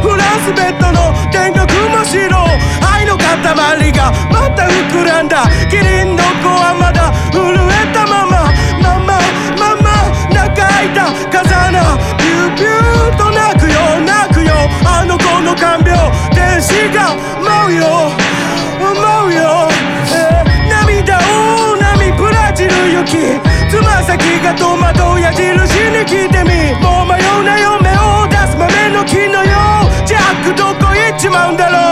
[0.01, 2.27] フランスベッドの天国も城。
[2.83, 5.47] 愛の塊がまた膨らんだ。
[5.69, 8.51] キリンの子はまだ震えたまま。
[8.81, 9.19] ママ
[9.57, 11.07] ママ中開いた。
[11.31, 11.79] 風穴
[12.17, 14.53] ピューピューと泣くよ泣くよ。
[14.85, 15.80] あの子の看
[16.61, 17.81] 病天使が舞うよ。
[18.79, 19.67] 舞うよ、
[20.13, 23.17] えー涙を波ブラジル行き
[23.69, 25.41] つま先が戸惑う矢印
[25.89, 26.73] に来てみ。
[26.81, 29.51] もう迷うなよ目を出す豆の木のよ
[30.03, 30.07] う。
[30.07, 31.90] ジャックどこ行っちまうんだろう。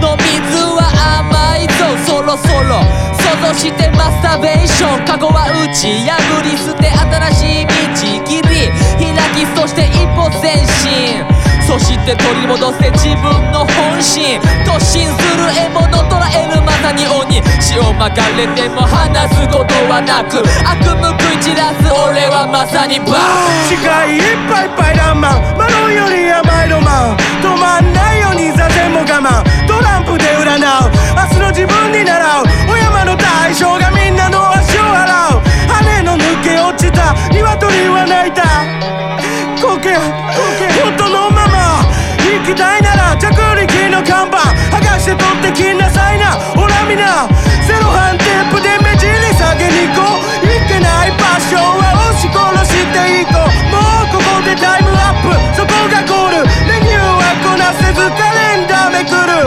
[0.00, 0.88] の水は
[1.20, 2.82] 甘いぞそろそろ
[3.18, 11.24] そ像してマスターベーションカゴは打ち破り捨て新しい道切り開きそして一歩前進
[11.66, 29.49] そして取り戻せ自分の本心突進する獲物らえるまさに鬼潮まかれても話すことはなく悪夢食い散らす俺はまさにバーン視界いっぱいパイランマンマロンより甘いロマン止まんないように座禅も我慢
[30.50, 32.44] トランプで占う明日の自分に習う。
[32.66, 35.46] お山の大将がみんなの足を洗う。
[35.70, 37.14] 羽の抜け落ちた。
[37.30, 38.42] 鶏は泣いた。
[39.62, 41.86] こけ元のまま。
[42.26, 44.38] 行きたいなら着陸の看板。
[44.74, 46.32] 剥がして取ってきなさいな。
[46.58, 47.30] ほらみな。
[47.62, 50.50] セロハンテープで目尻下げに行こう。
[50.50, 52.34] いけない場所は押し殺
[52.66, 53.46] していこう。
[53.70, 55.30] もうここでタイムアップ。
[55.54, 56.50] そこがゴール。
[56.66, 58.02] メニューはこなせず。
[58.18, 59.46] カレンダーめくる。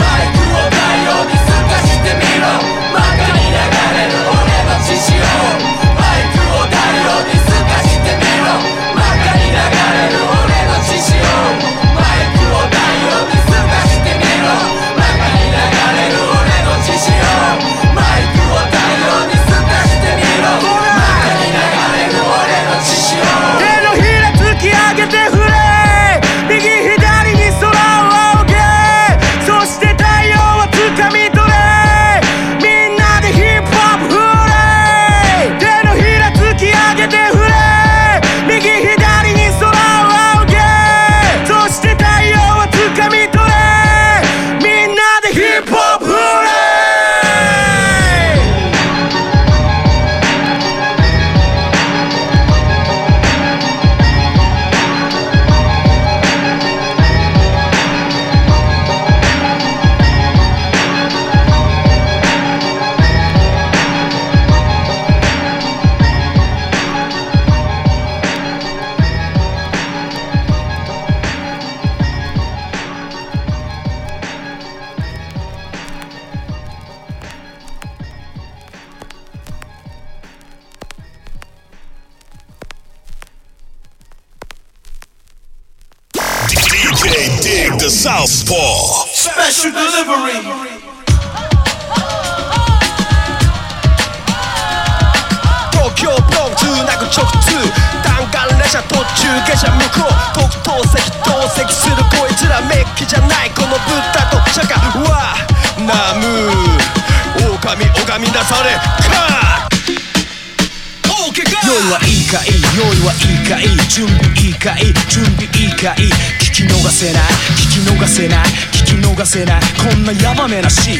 [119.33, 119.61] せない。
[119.81, 120.91] こんなヤバめなし。
[120.91, 120.97] OK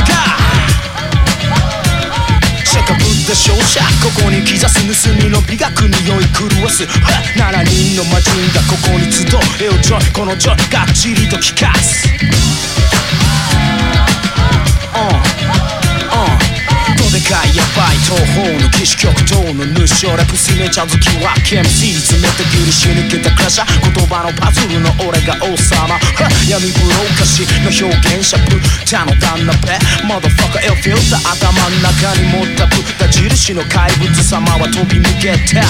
[0.00, 0.16] か
[2.64, 3.80] せっかぶった勝者。
[4.02, 6.84] ここに刻す盗みの美学に酔い狂わす。
[6.84, 9.26] 7人の魔人がここに集
[9.60, 12.08] えよジョイこのジョイがっちりと聞かす。
[14.94, 15.71] ど
[17.12, 26.00] でかいやばい東方の騎士極東の主俺プスメちゃん好きは KMC 詰めてギリし抜けたクラシャ言葉のパズルの俺が王様。
[26.48, 29.76] 闇ブローカシの表現者ブッダの旦那ペ
[30.08, 35.60] マドファカエルフィルター頭の中に持ったブッダ印の怪物様は飛び抜けた。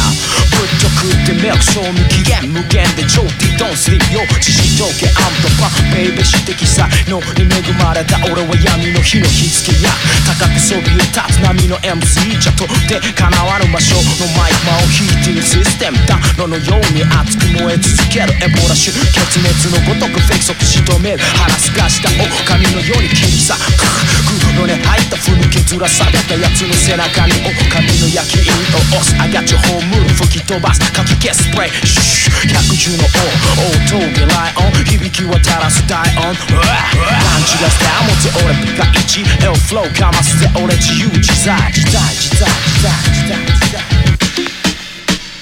[0.55, 9.91] ぶっとくってメイク賞味期限無限で超ディドンスリーよ知識統計アンドパンベイベー指摘才能に恵まれた俺は闇の火の火付けや。
[10.39, 14.03] 高くそびえ立津波の MC じゃとってかなわぬ場所の
[14.37, 16.21] マイクマンを弾いてるシステムだ。
[16.37, 18.93] ののように熱く燃え続けるエボラ種。
[18.93, 21.25] 血熱のごとくフェイク即仕留める。
[21.25, 29.15] 腹すかした狼のように切り裂くグの根入ったふぬけずらされたやつの背中に狼の焼き印を押す。
[29.21, 30.81] あがちホーム吹き飛ばす。
[30.93, 31.43] かき消す。
[31.43, 34.55] スプレーシュッ百獣の王大峠ライ。
[34.57, 36.65] オン響き渡らす大音うわ
[37.01, 39.03] パンチがスター持つ俺ピカイ。
[39.13, 43.75] チエルフローかますぜ俺自由自在自在自在自在自在自在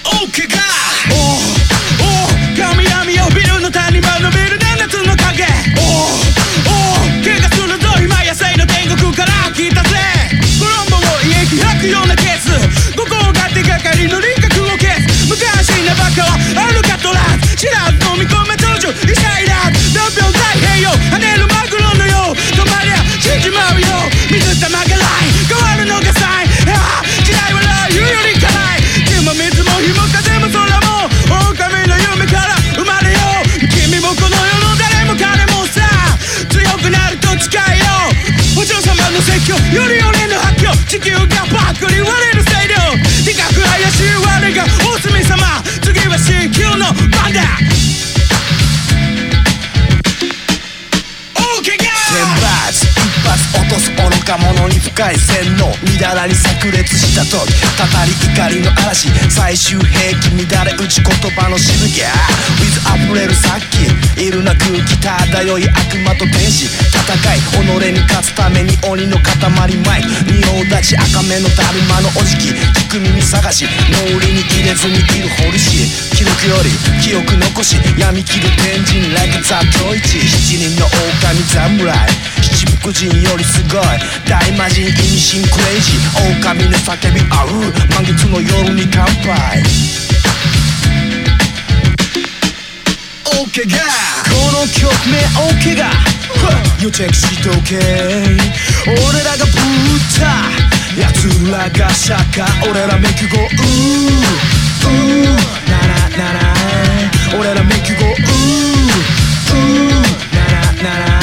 [0.03, 0.59] OK か
[1.11, 1.15] お
[2.03, 2.19] お
[2.57, 4.40] 神々よビルの谷間のビル
[11.81, 12.53] くようなケース。
[12.93, 15.33] ここが手がかりの輪郭を消す。
[15.33, 16.37] 昔なバカは
[16.69, 17.57] あるかとらず。
[17.57, 19.73] 知らず飲み込め長寿異彩だ。
[19.97, 22.37] ドンピョン太平洋跳ねるマグロのよう。
[22.37, 23.89] 止まりゃ死んじまうよ
[24.29, 28.85] 水玉がライン変わるのがサインああ時代はラー油より辛い。
[29.09, 31.09] 火も水も火も風も空も
[31.49, 33.57] 狼の夢から生まれよう。
[33.73, 35.81] 君もこの世の誰も彼もさ。
[36.45, 37.89] 強くなると誓いよ
[38.61, 40.20] お嬢様の説教より俺の発狂
[40.91, 42.40] 地球がパクリ割れる
[54.21, 62.03] 落とす愚か者に深い洗脳みだらに炸裂した時たたり怒りの嵐最終兵器乱れ打ち言葉のしぶき
[62.61, 66.69] With 溢れる殺気いるな空気漂い悪魔と天使。
[66.93, 69.33] 戦い己に勝つために鬼の塊
[69.89, 73.65] マイク仁王立ち赤目のだるまのおじき聞く耳探し。
[73.65, 77.77] 脳裏に入れずにいるホルシー記録より記憶残し。
[77.97, 82.09] 闇切る天神 like a ザトイチ七人の狼侍。
[82.43, 84.10] 七福神よりすごい。
[84.29, 86.39] 大魔人意味深クレイジー。
[86.39, 87.49] 狼の叫び合う。
[87.91, 89.63] 満月の夜に乾杯。
[93.25, 93.79] OK が。
[94.29, 95.19] この曲名
[95.51, 95.91] OK が。
[96.81, 97.79] You take しとけ。
[98.87, 99.55] 俺らがぶっ
[100.19, 100.81] た。
[100.97, 103.49] 奴らがシャカ俺ら make you go うー。
[104.87, 105.35] うー。
[105.71, 106.55] ならなら。
[107.39, 108.21] 俺ら make you go うー。
[109.53, 110.01] うー。
[110.35, 111.21] ならなら。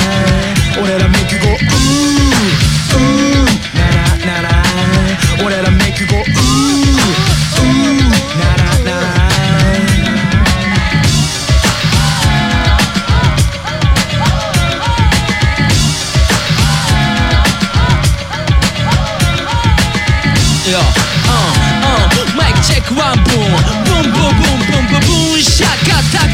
[0.82, 1.58] 俺ら make you go うー。
[1.58, 2.07] うー。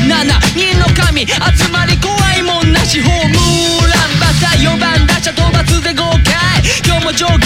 [0.03, 0.25] 7
[0.55, 3.35] 人の神集まり怖いもんなしホーム
[3.87, 7.39] ランバタ4番打者討伐で豪快今日も場外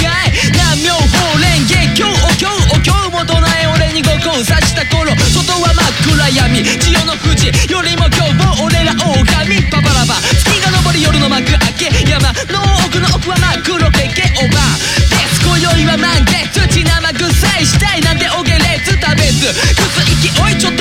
[0.52, 6.64] 南妙法蓮月今日お経お経も唱え俺に五行刺した頃外は真っ暗闇。
[6.64, 10.16] 千代の富士よりも今日も俺ら狼パパラバ。
[10.22, 11.46] 月が昇り夜の幕
[11.78, 12.10] 開け。
[12.10, 14.10] 山の奥の奥は真っ黒け。
[14.14, 14.62] けおば。
[15.10, 16.62] です今宵は満月。
[16.70, 19.48] 血生臭いしたいなんておげれつ食べず。
[19.50, 20.77] くす息おいちょっと。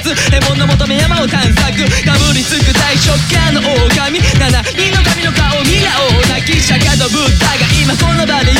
[0.00, 4.20] 獲物求め山を探索かぶりつく大食感の狼。
[4.20, 6.22] 七人の神の顔見合おう。
[6.32, 8.52] 泣き釈迦のブッダが今この場で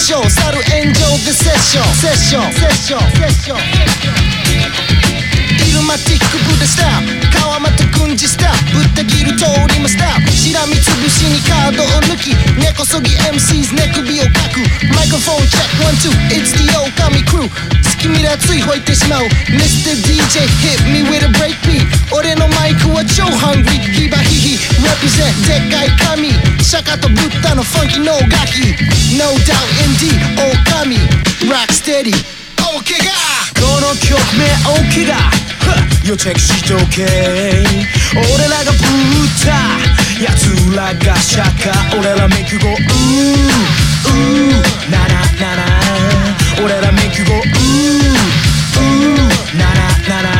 [0.00, 3.58] 火場絶唱猿炎上でセッションセッションセッションセッション
[5.68, 7.04] イルマティックブデスター
[7.36, 14.64] 川間と軍事スターぶった切る通りもスタイルしらみつぶしにカードを抜き根こそぎ MCs 寝首をかく
[14.96, 19.24] マイクロフォンチェックワンツー It's the 狼クルー月見らついほいてしまう。
[19.52, 19.92] Mr.
[20.08, 21.84] DJ hit me with a breakbeat.
[22.16, 24.80] 俺のマイクは超ハングリーヒバヒヒ。
[24.80, 26.32] Represent でっかい神。
[26.64, 28.72] 釈迦とブッダのファンキーのガキ。
[29.20, 29.52] No doubt
[29.84, 30.16] indeed
[30.80, 30.96] 狼
[31.52, 32.16] Rock steady.
[32.56, 33.12] OK が
[33.60, 34.48] この曲名
[34.80, 35.16] OK が
[36.02, 37.04] You check しとけ。
[38.16, 38.82] 俺らがぶっ
[39.44, 39.60] た
[40.24, 41.98] 奴らがシャカ。
[41.98, 42.80] 俺ら make you go うー。
[44.08, 44.90] うー。
[44.90, 45.79] ならなら
[46.63, 47.43] 俺ら make you go うー
[48.79, 50.38] うーならなら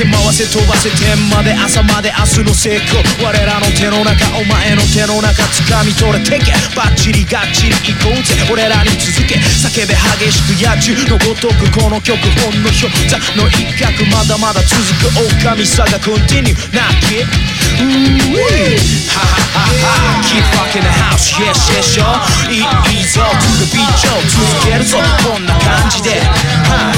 [0.00, 3.04] せ回せ飛ばせ天まで朝まで明日の成功。
[3.20, 6.24] 我らの手の中お前の手の中掴み取れ。
[6.24, 8.32] てけバッチリガッチリ行こうぜ。
[8.48, 9.36] 俺らに続け。
[9.36, 11.04] 叫べ激しく野獣。
[11.04, 13.92] のごとくこの曲本の氷座の一角。
[14.08, 15.20] まだまだ続く。
[15.36, 20.24] 狼さが continue なきうーはははは。
[20.24, 22.08] Keep rocking the house yes yes yo
[22.48, 23.20] いいぞ。
[23.20, 24.16] to the beat よ。
[24.32, 24.96] 続けるぞ。
[25.28, 26.24] こんな感じで。
[26.64, 26.88] は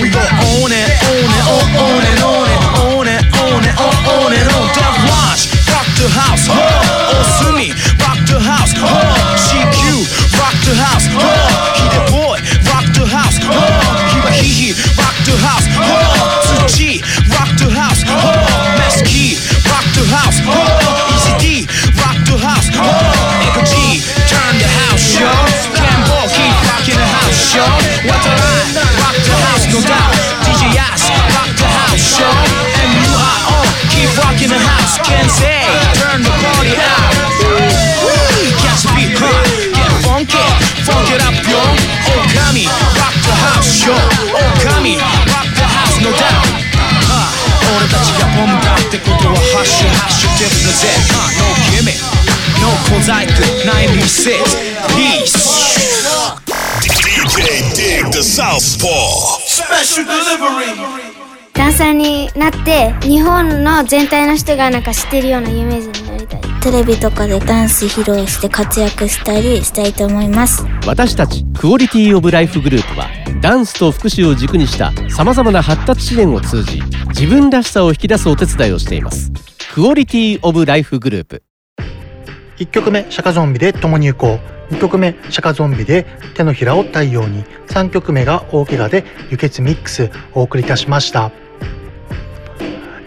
[0.00, 0.16] We go
[0.64, 1.11] on it on
[1.48, 4.66] on it on it on it on it on it on
[5.10, 8.90] Watch Rock the house oh Osumi Rock the house oh
[9.50, 10.06] CQ
[10.38, 12.38] Rock the house oh Hide boy
[12.70, 13.52] Rock the house oh
[14.38, 17.02] Hihi Rock the house oh Tsuchi
[17.34, 19.34] Rock the house oh Meski
[19.66, 21.66] Rock the house oh D
[21.98, 23.98] Rock the house oh G
[24.30, 25.26] Turn the house yo
[26.30, 27.91] Keep rocking the house yo
[61.54, 66.01] ダンサーになって日本の全体の人がなか知ってるようなイメージ人
[66.62, 70.64] テレビとかでダンス披露して活躍したりしたいと思います。
[70.86, 73.08] 私たちクオリティオブライフグループは
[73.40, 79.32] ダンスと福祉を軸にしたさまざまな発達支援を通じ自分らしさを引き出すお手伝いをしています。
[79.74, 81.42] クオリティオブライフグループ。
[82.58, 84.38] 1曲目シャカゾンビで共に行こ
[84.70, 84.74] う。
[84.74, 87.42] 2曲目シャカゾンビで手のひらを太陽に。
[87.66, 91.32] 3曲目が大怪我で輸血ミックスお送りいたしました。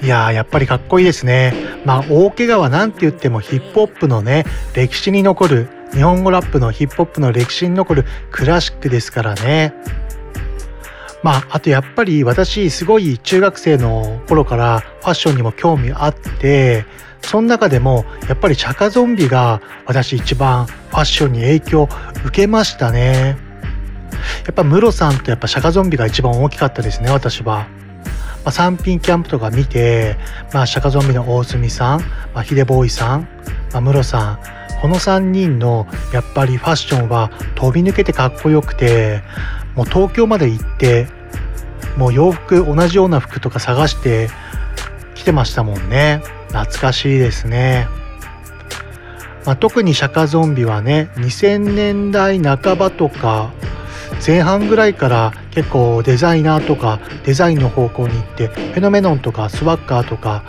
[0.04, 9.74] いやーやっぱりかっこいいですねまあ大怪我は何て言ってもヒップホップのね歴史に残る日本語ラップのヒップホップの歴史に残るクラシックですからね。
[11.24, 16.86] まあ、あとやっぱり私すごい中学生の頃からファッションにも興味あって
[17.24, 21.90] その中でもやっぱりシャカゾンビが私一番ファッションに影響
[22.26, 23.38] 受けましたね。
[24.46, 27.68] やっぱムロさんとやっぱシャカゾンビが一番大きかったですね私は、
[28.46, 30.18] まあ、三品キャンプとか見て、
[30.54, 32.00] まあ、シャカゾンビの大隅さん、
[32.34, 33.28] まあ、ヒデボーイさん、
[33.74, 34.40] まあ、ムロさん
[34.82, 39.24] この3人のやっぱりファッションは飛び抜けてかっこよくて
[39.74, 41.08] もう東京まで行って
[41.98, 44.30] もう洋服同じような服とか探して
[45.16, 46.22] 来てましたもんね。
[46.50, 47.88] 懐かしいですね、
[49.46, 53.52] まあ、特にシャカゾンビはね2000年代半ばとか
[54.26, 60.44] 前半ぐらいから結構デザイナーとかデザインの方向に行ってフェノメノンとかスワッガーとか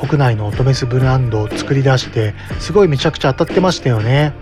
[0.00, 4.32] 国内のオトメスブランドを作り出してすごいめちゃくちゃ当たってましたよね。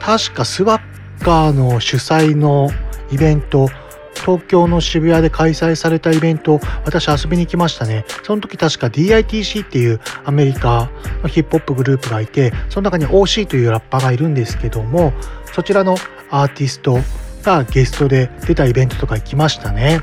[0.00, 2.70] 確かスワッガーの主催の
[3.10, 3.68] イベント
[4.14, 8.04] 東京の渋谷で開催されたイベント私遊びに行きましたね。
[8.22, 10.90] その時確か DITC っていうアメリカ
[11.22, 15.12] のヒップホップグループがいてその中に OC というラッパーがいるんですけども
[15.52, 15.96] そちらの
[16.30, 16.98] アーティスト
[17.46, 20.00] がゲストで出たイベントとか行きましたね。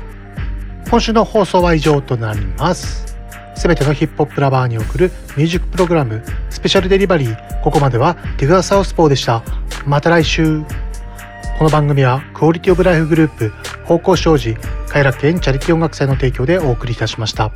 [0.90, 3.16] 今週の放送は以上となります。
[3.54, 9.42] すべてのヒップホップラバーに送るミュージックプログラムスペシャルデリバリーここまではティグアサウスポーでした。
[9.86, 10.62] また来週。
[11.58, 13.52] この番組はクオリティオブライフグループ
[13.84, 14.56] 方向障子
[14.88, 17.52] 快楽園チャリティ音楽祭の提供でお送りいたしました。